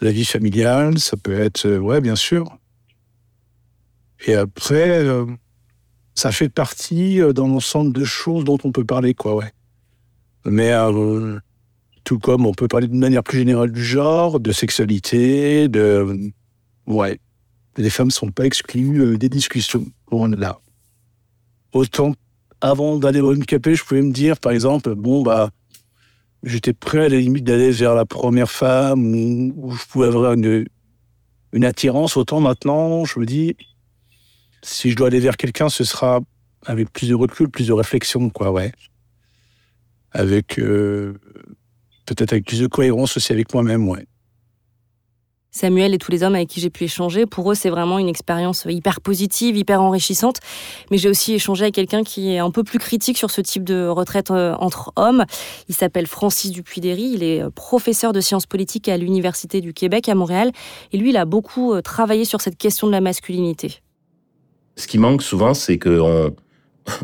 la 0.00 0.10
vie 0.10 0.24
familiale, 0.24 0.98
ça 0.98 1.16
peut 1.16 1.38
être, 1.38 1.66
euh, 1.66 1.78
ouais, 1.78 2.00
bien 2.00 2.16
sûr. 2.16 2.58
Et 4.26 4.34
après, 4.34 5.06
ça 6.14 6.32
fait 6.32 6.48
partie 6.48 7.20
dans 7.34 7.46
l'ensemble 7.46 7.92
de 7.92 8.04
choses 8.04 8.44
dont 8.44 8.56
on 8.64 8.72
peut 8.72 8.84
parler, 8.84 9.12
quoi, 9.12 9.34
ouais. 9.34 9.52
Mais 10.46 10.72
tout 12.04 12.18
comme 12.18 12.46
on 12.46 12.54
peut 12.54 12.68
parler 12.68 12.88
d'une 12.88 13.00
manière 13.00 13.22
plus 13.22 13.38
générale 13.38 13.70
du 13.70 13.84
genre, 13.84 14.40
de 14.40 14.50
sexualité, 14.50 15.68
de. 15.68 16.32
Ouais. 16.86 17.20
Les 17.76 17.90
femmes 17.90 18.06
ne 18.06 18.12
sont 18.12 18.30
pas 18.30 18.46
exclues 18.46 19.18
des 19.18 19.28
discussions. 19.28 19.84
On 20.10 20.28
là. 20.28 20.58
Autant 21.74 22.14
avant 22.64 22.96
d'aller 22.96 23.20
au 23.20 23.34
MKP, 23.34 23.74
je 23.74 23.84
pouvais 23.84 24.00
me 24.00 24.10
dire, 24.10 24.40
par 24.40 24.50
exemple, 24.50 24.94
bon, 24.94 25.22
bah, 25.22 25.50
j'étais 26.42 26.72
prêt 26.72 27.04
à 27.04 27.08
la 27.10 27.18
limite 27.18 27.44
d'aller 27.44 27.70
vers 27.70 27.94
la 27.94 28.06
première 28.06 28.50
femme 28.50 29.04
où, 29.54 29.72
je 29.72 29.84
pouvais 29.86 30.06
avoir 30.06 30.32
une, 30.32 30.64
attirance. 31.62 32.16
Autant 32.16 32.40
maintenant, 32.40 33.04
je 33.04 33.20
me 33.20 33.26
dis, 33.26 33.54
si 34.62 34.90
je 34.90 34.96
dois 34.96 35.08
aller 35.08 35.20
vers 35.20 35.36
quelqu'un, 35.36 35.68
ce 35.68 35.84
sera 35.84 36.20
avec 36.64 36.90
plus 36.90 37.10
de 37.10 37.14
recul, 37.14 37.50
plus 37.50 37.66
de 37.66 37.74
réflexion, 37.74 38.30
quoi, 38.30 38.50
ouais. 38.50 38.72
Avec, 40.12 40.58
euh, 40.58 41.20
peut-être 42.06 42.32
avec 42.32 42.46
plus 42.46 42.60
de 42.60 42.66
cohérence 42.66 43.18
aussi 43.18 43.30
avec 43.34 43.52
moi-même, 43.52 43.86
ouais. 43.86 44.06
Samuel 45.54 45.94
et 45.94 45.98
tous 45.98 46.10
les 46.10 46.24
hommes 46.24 46.34
avec 46.34 46.48
qui 46.48 46.60
j'ai 46.60 46.68
pu 46.68 46.82
échanger, 46.82 47.26
pour 47.26 47.50
eux, 47.52 47.54
c'est 47.54 47.70
vraiment 47.70 48.00
une 48.00 48.08
expérience 48.08 48.66
hyper 48.68 49.00
positive, 49.00 49.56
hyper 49.56 49.80
enrichissante. 49.80 50.38
Mais 50.90 50.98
j'ai 50.98 51.08
aussi 51.08 51.32
échangé 51.32 51.62
avec 51.62 51.76
quelqu'un 51.76 52.02
qui 52.02 52.32
est 52.32 52.38
un 52.38 52.50
peu 52.50 52.64
plus 52.64 52.80
critique 52.80 53.16
sur 53.16 53.30
ce 53.30 53.40
type 53.40 53.62
de 53.62 53.86
retraite 53.86 54.32
euh, 54.32 54.56
entre 54.58 54.92
hommes. 54.96 55.24
Il 55.68 55.76
s'appelle 55.76 56.08
Francis 56.08 56.50
Dupuy-Derry. 56.50 57.12
Il 57.14 57.22
est 57.22 57.40
euh, 57.40 57.50
professeur 57.50 58.12
de 58.12 58.20
sciences 58.20 58.46
politiques 58.46 58.88
à 58.88 58.96
l'Université 58.96 59.60
du 59.60 59.72
Québec 59.72 60.08
à 60.08 60.16
Montréal. 60.16 60.50
Et 60.92 60.98
lui, 60.98 61.10
il 61.10 61.16
a 61.16 61.24
beaucoup 61.24 61.72
euh, 61.72 61.82
travaillé 61.82 62.24
sur 62.24 62.40
cette 62.40 62.58
question 62.58 62.88
de 62.88 62.92
la 62.92 63.00
masculinité. 63.00 63.76
Ce 64.74 64.88
qui 64.88 64.98
manque 64.98 65.22
souvent, 65.22 65.54
c'est 65.54 65.78
qu'on 65.78 66.34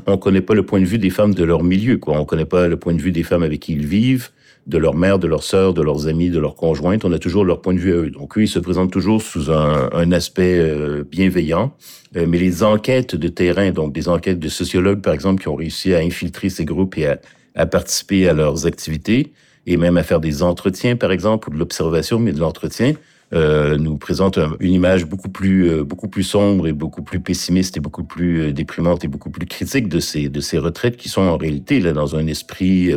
on 0.09 0.19
connaît 0.19 0.41
pas 0.41 0.55
le 0.55 0.67
point 0.67 0.81
de 0.81 0.87
vue 0.87 0.99
des 0.99 1.11
femmes 1.11 1.35
de 1.35 1.45
leur 1.45 1.63
milieu. 1.63 2.01
On 2.09 2.25
connaît 2.25 2.47
pas 2.47 2.67
le 2.67 2.77
point 2.77 2.95
de 2.95 3.01
vue 3.01 3.13
des 3.13 3.23
femmes 3.23 3.45
avec 3.45 3.61
qui 3.61 3.75
ils 3.75 3.87
vivent 3.87 4.31
de 4.67 4.79
leur 4.79 4.95
mère, 4.95 5.19
de 5.19 5.27
leur 5.27 5.43
sœur, 5.43 5.75
de 5.75 5.83
leurs 5.83 6.07
amis, 6.07 6.31
de 6.31 6.39
leurs 6.39 6.55
conjointes. 6.55 7.05
On 7.05 7.13
a 7.13 7.19
toujours 7.19 7.45
leur 7.45 7.61
point 7.61 7.75
de 7.75 7.79
vue 7.79 7.93
à 7.93 7.97
eux. 7.97 8.11
Donc 8.11 8.37
eux, 8.37 8.43
ils 8.43 8.49
se 8.49 8.59
présentent 8.59 8.93
toujours 8.93 9.23
sous 9.23 9.51
un, 9.51 10.13
aspect 10.13 10.59
euh, 10.59 11.05
bienveillant. 11.05 11.75
Euh, 12.17 12.27
mais 12.29 12.39
les 12.39 12.63
enquêtes 12.63 13.17
de 13.17 13.29
terrain, 13.29 13.71
donc 13.71 13.93
des 13.93 14.09
enquêtes 14.09 14.39
de 14.39 14.49
sociologues, 14.49 15.01
par 15.01 15.15
exemple, 15.15 15.43
qui 15.43 15.49
ont 15.49 15.57
réussi 15.57 15.95
à 15.95 15.99
infiltrer 15.99 16.51
ces 16.51 16.65
groupes 16.65 16.99
et 16.99 17.07
à, 17.55 17.67
participer 17.67 18.29
à 18.29 18.33
leurs 18.33 18.67
activités, 18.67 19.33
et 19.67 19.77
même 19.77 19.97
à 19.97 20.03
faire 20.03 20.21
des 20.21 20.43
entretiens, 20.43 20.97
par 20.97 21.13
exemple, 21.13 21.49
ou 21.49 21.53
de 21.53 21.59
l'observation, 21.59 22.19
mais 22.19 22.33
de 22.33 22.41
l'entretien, 22.41 22.95
euh, 23.33 23.77
nous 23.77 23.97
présentent 23.97 24.39
une 24.61 24.73
image 24.73 25.05
beaucoup 25.05 25.29
plus 25.29 25.85
beaucoup 25.85 26.09
plus 26.09 26.25
sombre 26.25 26.67
et 26.67 26.73
beaucoup 26.73 27.03
plus 27.03 27.21
pessimiste 27.21 27.77
et 27.77 27.81
beaucoup 27.81 28.03
plus 28.03 28.53
déprimante 28.53 29.05
et 29.05 29.09
beaucoup 29.09 29.31
plus 29.31 29.47
critique 29.47 29.89
de 29.89 30.01
ces 30.01 30.29
de 30.29 30.41
ces 30.41 30.59
retraites 30.59 30.97
qui 30.97 31.09
sont 31.09 31.21
en 31.21 31.37
réalité 31.37 31.79
là 31.79 31.93
dans 31.93 32.17
un 32.17 32.27
esprit 32.27 32.93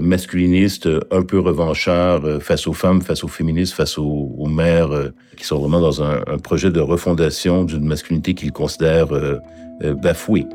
masculiniste, 0.00 0.88
un 1.10 1.22
peu 1.22 1.38
revanchard 1.38 2.24
euh, 2.24 2.38
face 2.38 2.66
aux 2.66 2.72
femmes, 2.72 3.00
face 3.00 3.24
aux 3.24 3.28
féministes, 3.28 3.74
face 3.74 3.96
aux, 3.96 4.46
mères, 4.46 4.92
euh, 4.92 5.08
qui 5.36 5.44
sont 5.44 5.58
vraiment 5.58 5.80
dans 5.80 6.02
un, 6.02 6.20
projet 6.42 6.70
de 6.70 6.80
refondation 6.80 7.64
d'une 7.64 7.84
masculinité 7.84 8.34
qu'ils 8.34 8.52
considèrent 8.52 9.08
bafouée. 10.02 10.46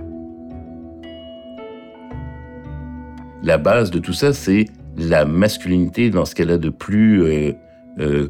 La 3.43 3.57
base 3.57 3.91
de 3.91 3.99
tout 3.99 4.13
ça, 4.13 4.33
c'est 4.33 4.65
la 4.97 5.25
masculinité 5.25 6.09
dans 6.09 6.25
ce 6.25 6.35
qu'elle 6.35 6.51
a 6.51 6.57
de 6.57 6.69
plus 6.69 7.55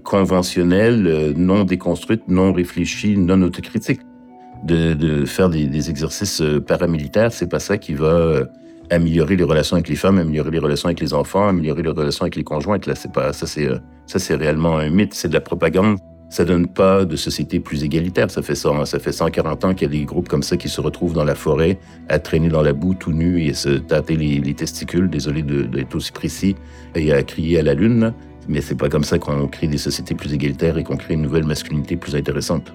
conventionnel, 0.03 1.34
non 1.38 1.63
déconstruite, 1.63 2.27
non 2.27 2.53
réfléchie, 2.53 3.17
non 3.17 3.41
autocritique. 3.41 4.01
De, 4.63 5.25
faire 5.25 5.49
des, 5.49 5.67
des 5.67 5.89
exercices 5.89 6.41
paramilitaires, 6.65 7.31
c'est 7.31 7.49
pas 7.49 7.60
ça 7.60 7.77
qui 7.77 7.93
va 7.93 8.47
améliorer 8.89 9.36
les 9.36 9.43
relations 9.43 9.76
avec 9.76 9.89
les 9.89 9.95
femmes, 9.95 10.17
améliorer 10.17 10.52
les 10.52 10.60
relations 10.60 10.88
avec 10.88 11.00
les 11.00 11.13
enfants, 11.13 11.48
améliorer 11.48 11.84
les 11.84 11.89
relations 11.89 12.24
avec 12.24 12.36
les 12.36 12.43
conjointes. 12.43 12.86
Là, 12.86 12.95
c'est 12.95 13.12
pas 13.12 13.34
ça, 13.34 13.48
c'est 13.48 13.67
euh, 13.67 13.78
ça, 14.06 14.19
c'est 14.19 14.36
réellement 14.36 14.78
un 14.78 14.89
mythe, 14.89 15.13
c'est 15.13 15.30
de 15.30 15.34
la 15.34 15.41
propagande. 15.41 15.98
Ça 16.30 16.43
donne 16.43 16.67
pas 16.67 17.06
de 17.06 17.15
société 17.15 17.60
plus 17.60 17.84
égalitaire. 17.84 18.30
Ça 18.32 18.41
fait 18.41 18.56
ça, 18.56 19.00
fait 19.00 19.12
140 19.12 19.65
ans 19.65 19.74
qu'il 19.74 19.93
y 19.93 19.95
a 19.95 20.00
des 20.00 20.06
groupes 20.06 20.28
comme 20.28 20.43
ça 20.43 20.58
qui 20.58 20.69
se 20.69 20.82
retrouvent 20.82 21.13
dans 21.13 21.24
la 21.24 21.36
forêt, 21.36 21.78
à 22.10 22.19
traîner 22.19 22.50
dans 22.50 22.63
la 22.63 22.74
boue 22.74 22.95
tout 22.95 23.12
nus 23.12 23.43
et 23.43 23.54
se 23.54 23.69
tâter 23.69 24.15
les, 24.15 24.54
testicules. 24.54 25.10
Désolé 25.10 25.43
d'être 25.43 25.95
aussi 25.95 26.12
précis 26.12 26.56
et 26.95 27.13
à 27.13 27.21
crier 27.24 27.60
à 27.60 27.63
la 27.63 27.74
lune. 27.74 28.13
Mais 28.48 28.62
c'est 28.62 28.76
pas 28.76 28.89
comme 28.89 29.04
ça 29.04 29.17
qu'on 29.17 29.48
crée 29.48 29.67
des 29.67 29.78
sociétés 29.78 30.15
plus 30.15 30.34
égalitaires 30.34 30.78
et 30.78 30.84
qu'on 30.84 30.98
crée 30.98 31.13
une 31.13 31.21
nouvelle 31.21 31.45
masculinité 31.45 31.95
plus 31.95 32.15
intéressante. 32.15 32.74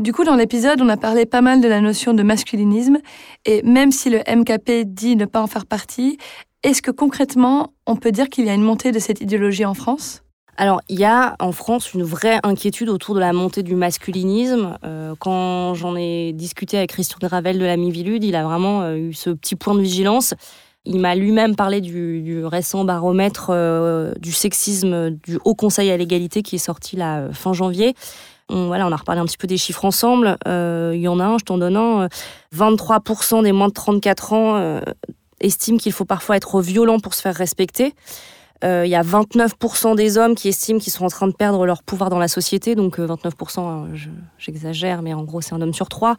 Du 0.00 0.14
coup, 0.14 0.24
dans 0.24 0.34
l'épisode, 0.34 0.80
on 0.80 0.88
a 0.88 0.96
parlé 0.96 1.26
pas 1.26 1.42
mal 1.42 1.60
de 1.60 1.68
la 1.68 1.82
notion 1.82 2.14
de 2.14 2.22
masculinisme, 2.22 2.96
et 3.44 3.60
même 3.64 3.92
si 3.92 4.08
le 4.08 4.20
MKP 4.20 4.86
dit 4.86 5.14
ne 5.14 5.26
pas 5.26 5.42
en 5.42 5.46
faire 5.46 5.66
partie, 5.66 6.16
est-ce 6.62 6.80
que 6.80 6.90
concrètement, 6.90 7.74
on 7.86 7.96
peut 7.96 8.10
dire 8.10 8.30
qu'il 8.30 8.46
y 8.46 8.48
a 8.48 8.54
une 8.54 8.62
montée 8.62 8.92
de 8.92 8.98
cette 8.98 9.20
idéologie 9.20 9.66
en 9.66 9.74
France? 9.74 10.22
Alors, 10.56 10.80
il 10.88 10.98
y 10.98 11.04
a 11.04 11.36
en 11.38 11.52
France 11.52 11.92
une 11.92 12.02
vraie 12.02 12.40
inquiétude 12.44 12.88
autour 12.88 13.14
de 13.14 13.20
la 13.20 13.34
montée 13.34 13.62
du 13.62 13.74
masculinisme. 13.74 14.78
Euh, 14.84 15.14
quand 15.18 15.74
j'en 15.74 15.94
ai 15.96 16.32
discuté 16.32 16.78
avec 16.78 16.92
Christian 16.92 17.18
Gravel 17.20 17.58
de 17.58 17.66
la 17.66 17.76
Mivilude, 17.76 18.24
il 18.24 18.36
a 18.36 18.44
vraiment 18.44 18.80
euh, 18.80 18.96
eu 18.96 19.12
ce 19.12 19.28
petit 19.28 19.54
point 19.54 19.74
de 19.74 19.82
vigilance. 19.82 20.32
Il 20.86 20.98
m'a 20.98 21.14
lui-même 21.14 21.56
parlé 21.56 21.82
du, 21.82 22.42
récent 22.46 22.86
baromètre 22.86 23.50
euh, 23.50 24.14
du 24.18 24.32
sexisme 24.32 25.10
du 25.10 25.38
Haut 25.44 25.54
Conseil 25.54 25.90
à 25.90 25.98
l'égalité 25.98 26.40
qui 26.42 26.56
est 26.56 26.58
sorti 26.58 26.98
fin 27.32 27.52
janvier 27.52 27.94
on, 28.50 28.66
voilà, 28.66 28.86
on 28.86 28.92
a 28.92 28.96
reparlé 28.96 29.20
un 29.20 29.24
petit 29.24 29.36
peu 29.36 29.46
des 29.46 29.56
chiffres 29.56 29.84
ensemble. 29.84 30.36
Euh, 30.46 30.92
il 30.94 31.00
y 31.00 31.08
en 31.08 31.20
a 31.20 31.24
un, 31.24 31.38
je 31.38 31.44
t'en 31.44 31.58
donne 31.58 31.76
un. 31.76 32.08
23% 32.54 33.38
euh, 33.38 33.42
des 33.42 33.52
moins 33.52 33.68
de 33.68 33.72
34 33.72 34.32
ans 34.32 34.56
euh, 34.56 34.80
estiment 35.40 35.78
qu'il 35.78 35.92
faut 35.92 36.04
parfois 36.04 36.36
être 36.36 36.60
violent 36.60 36.98
pour 36.98 37.14
se 37.14 37.22
faire 37.22 37.34
respecter. 37.34 37.94
Il 38.62 38.88
y 38.88 38.94
a 38.94 39.02
29% 39.02 39.96
des 39.96 40.18
hommes 40.18 40.34
qui 40.34 40.48
estiment 40.48 40.78
qu'ils 40.78 40.92
sont 40.92 41.06
en 41.06 41.08
train 41.08 41.26
de 41.26 41.32
perdre 41.32 41.64
leur 41.64 41.82
pouvoir 41.82 42.10
dans 42.10 42.18
la 42.18 42.28
société. 42.28 42.74
Donc 42.74 42.98
29%, 42.98 43.86
j'exagère, 44.36 45.00
mais 45.00 45.14
en 45.14 45.22
gros, 45.22 45.40
c'est 45.40 45.54
un 45.54 45.62
homme 45.62 45.72
sur 45.72 45.88
trois. 45.88 46.16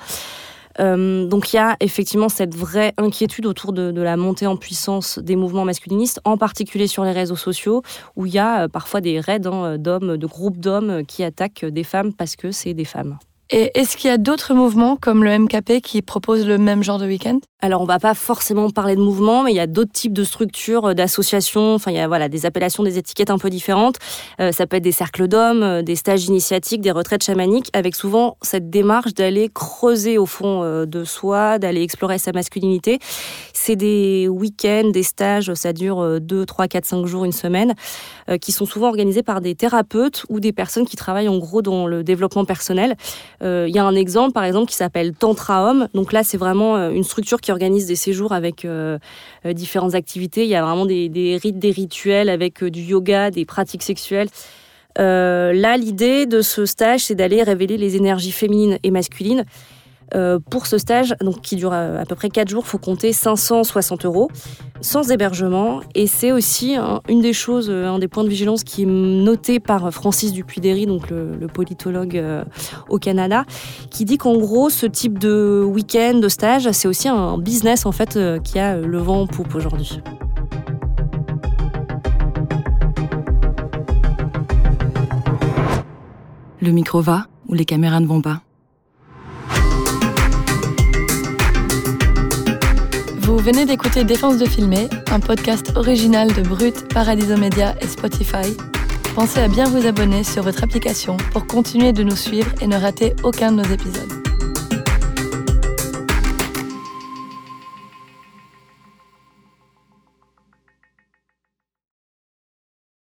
Euh, 0.80 1.26
donc 1.26 1.54
il 1.54 1.58
y 1.58 1.60
a 1.60 1.76
effectivement 1.80 2.30
cette 2.30 2.56
vraie 2.56 2.94
inquiétude 2.98 3.46
autour 3.46 3.74
de, 3.74 4.02
la 4.02 4.18
montée 4.18 4.48
en 4.48 4.58
puissance 4.58 5.20
des 5.20 5.36
mouvements 5.36 5.66
masculinistes, 5.66 6.20
en 6.26 6.38
particulier 6.38 6.88
sur 6.88 7.04
les 7.04 7.12
réseaux 7.12 7.36
sociaux, 7.36 7.84
où 8.16 8.26
il 8.26 8.34
y 8.34 8.40
a 8.40 8.64
euh, 8.64 8.68
parfois 8.68 9.02
des 9.02 9.20
raids 9.20 9.46
hein, 9.46 9.78
d'hommes, 9.78 10.18
de 10.18 10.28
groupes 10.28 10.58
d'hommes 10.58 11.06
qui 11.06 11.24
attaquent 11.24 11.66
des 11.66 11.84
femmes 11.84 12.14
parce 12.14 12.36
que 12.36 12.52
c'est 12.52 12.74
des 12.74 12.86
femmes. 12.86 13.18
Et 13.54 13.70
est-ce 13.78 13.98
qu'il 13.98 14.10
y 14.10 14.14
a 14.14 14.18
d'autres 14.18 14.54
mouvements 14.54 14.96
comme 14.96 15.26
le 15.26 15.38
MKP 15.38 15.82
qui 15.84 16.02
proposent 16.02 16.48
le 16.48 16.58
même 16.58 16.84
genre 16.84 17.00
de 17.00 17.06
week-end? 17.06 17.40
Alors, 17.64 17.82
on 17.82 17.86
va 17.86 18.00
pas 18.00 18.16
forcément 18.16 18.70
parler 18.72 18.96
de 18.96 19.02
mouvements, 19.02 19.44
mais 19.44 19.52
il 19.52 19.56
y 19.56 19.60
a 19.60 19.68
d'autres 19.68 19.92
types 19.92 20.14
de 20.14 20.24
structures, 20.24 20.88
euh, 20.88 20.94
d'associations. 20.96 21.76
Enfin, 21.76 21.92
il 21.92 21.98
y 21.98 22.00
a 22.00 22.08
voilà 22.08 22.28
des 22.28 22.48
appellations, 22.48 22.82
des 22.82 22.98
étiquettes 22.98 23.30
un 23.30 23.38
peu 23.38 23.52
différentes. 23.52 23.98
Euh, 24.40 24.52
ça 24.52 24.66
peut 24.66 24.78
être 24.78 24.84
des 24.84 24.94
cercles 24.94 25.28
d'hommes, 25.28 25.62
euh, 25.62 25.82
des 25.84 25.96
stages 25.96 26.26
initiatiques, 26.26 26.82
des 26.82 26.90
retraites 26.90 27.24
chamaniques, 27.24 27.70
avec 27.74 27.94
souvent 27.94 28.38
cette 28.42 28.72
démarche 28.72 29.14
d'aller 29.14 29.50
creuser 29.54 30.18
au 30.18 30.26
fond 30.26 30.62
de 30.86 31.04
soi, 31.04 31.60
d'aller 31.60 31.82
explorer 31.82 32.18
sa 32.18 32.32
masculinité. 32.32 33.00
C'est 33.54 33.76
des 33.76 34.28
week-ends, 34.28 34.90
des 34.92 35.04
stages, 35.04 35.54
ça 35.54 35.74
dure 35.74 36.20
2, 36.22 36.46
3, 36.46 36.68
4, 36.68 36.86
5 36.86 37.06
jours, 37.06 37.26
une 37.26 37.32
semaine, 37.32 37.76
qui 38.40 38.52
sont 38.52 38.66
souvent 38.66 38.88
organisés 38.88 39.24
par 39.24 39.42
des 39.42 39.56
thérapeutes 39.56 40.26
ou 40.30 40.40
des 40.40 40.54
personnes 40.54 40.86
qui 40.86 40.96
travaillent 40.96 41.28
en 41.28 41.38
gros 41.38 41.62
dans 41.62 41.88
le 41.88 42.04
développement 42.04 42.46
personnel. 42.46 42.96
Euh, 43.41 43.65
il 43.67 43.75
y 43.75 43.80
a 43.80 43.86
un 43.86 43.95
exemple, 43.95 44.34
par 44.34 44.43
exemple, 44.43 44.69
qui 44.69 44.75
s'appelle 44.75 45.13
Tantra 45.13 45.69
Homme. 45.69 45.88
Donc 45.93 46.13
là, 46.13 46.23
c'est 46.23 46.38
vraiment 46.38 46.75
euh, 46.75 46.91
une 46.91 47.04
structure 47.04 47.41
qui 47.41 47.51
organise 47.51 47.88
des 47.88 47.95
séjours 47.95 48.34
avec 48.34 48.65
euh, 48.65 48.97
différentes 49.45 49.95
activités. 49.95 50.43
Il 50.43 50.49
y 50.49 50.56
a 50.56 50.63
vraiment 50.63 50.86
des, 50.86 51.39
rites, 51.41 51.60
des 51.60 51.71
rituels 51.71 52.30
avec 52.30 52.63
du 52.63 52.82
yoga, 52.82 53.32
des 53.32 53.45
pratiques 53.45 53.84
sexuelles. 53.84 54.30
là, 54.97 55.77
l'idée 55.77 56.25
de 56.25 56.41
ce 56.41 56.65
stage, 56.65 57.01
c'est 57.06 57.15
d'aller 57.15 57.43
révéler 57.43 57.77
les 57.77 57.95
énergies 57.95 58.32
féminines 58.32 58.77
et 58.84 58.91
masculines 58.91 59.45
euh, 60.13 60.39
pour 60.39 60.67
ce 60.67 60.78
stage, 60.78 61.15
donc 61.21 61.41
qui 61.41 61.56
dure 61.56 61.74
à, 61.74 62.04
peu 62.08 62.15
près 62.15 62.30
4 62.30 62.50
jours, 62.50 62.65
faut 62.67 62.78
compter 62.78 63.13
560 63.13 64.06
euros, 64.06 64.30
sans 64.82 65.10
hébergement. 65.12 65.82
Et 65.95 66.08
c'est 66.08 66.32
aussi 66.32 66.76
une 67.08 67.21
des 67.21 67.34
choses, 67.34 67.69
euh, 67.69 67.88
un 67.88 68.00
des 68.00 68.08
points 68.08 68.24
de 68.24 68.30
vigilance 68.30 68.63
qui 68.63 68.84
est 68.84 68.88
noté 68.88 69.60
par 69.60 69.91
Francis 69.93 70.34
Dupuy-Derry, 70.34 70.86
donc 70.86 71.10
le, 71.10 71.47
politologue 71.47 72.17
euh, 72.17 72.43
au 72.89 72.97
Canada, 72.97 73.45
qui 73.89 74.06
dit 74.06 74.17
qu'en 74.17 74.38
gros, 74.38 74.69
ce 74.69 74.86
type 74.86 75.19
de 75.19 75.63
week-end, 75.65 76.15
de 76.15 76.30
stage, 76.30 76.69
c'est 76.71 76.88
aussi 76.88 77.08
un 77.08 77.38
business 77.38 77.86
en 77.86 77.91
fait 77.91 78.17
qui 78.43 78.60
a 78.60 78.78
le 78.78 78.97
vent 78.97 79.21
en 79.21 79.28
poupe 79.28 79.54
aujourd'hui. 79.56 80.00
Le 86.62 86.71
micro 86.71 87.02
va 87.02 87.26
ou 87.50 87.56
les 87.56 87.65
caméras 87.65 88.00
ne 88.00 88.06
vont 88.06 88.21
pas? 88.21 88.43
Vous 93.24 93.38
venez 93.38 93.66
d'écouter 93.66 94.04
Défense 94.04 94.38
de 94.38 94.46
filmer, 94.46 94.90
un 95.12 95.20
podcast 95.20 95.74
original 95.76 96.34
de 96.34 96.42
Brut, 96.42 96.92
Paradiso 96.92 97.38
Media 97.38 97.76
et 97.80 97.88
Spotify. 97.88 98.58
Pensez 99.14 99.40
à 99.40 99.48
bien 99.48 99.66
vous 99.66 99.86
abonner 99.86 100.24
sur 100.24 100.42
votre 100.42 100.64
application 100.64 101.18
pour 101.32 101.46
continuer 101.46 101.94
de 101.94 102.02
nous 102.02 102.16
suivre 102.16 102.52
et 102.62 102.68
ne 102.68 102.78
rater 102.78 103.16
aucun 103.24 103.52
de 103.52 103.58
nos 103.58 103.70
épisodes. 103.72 104.21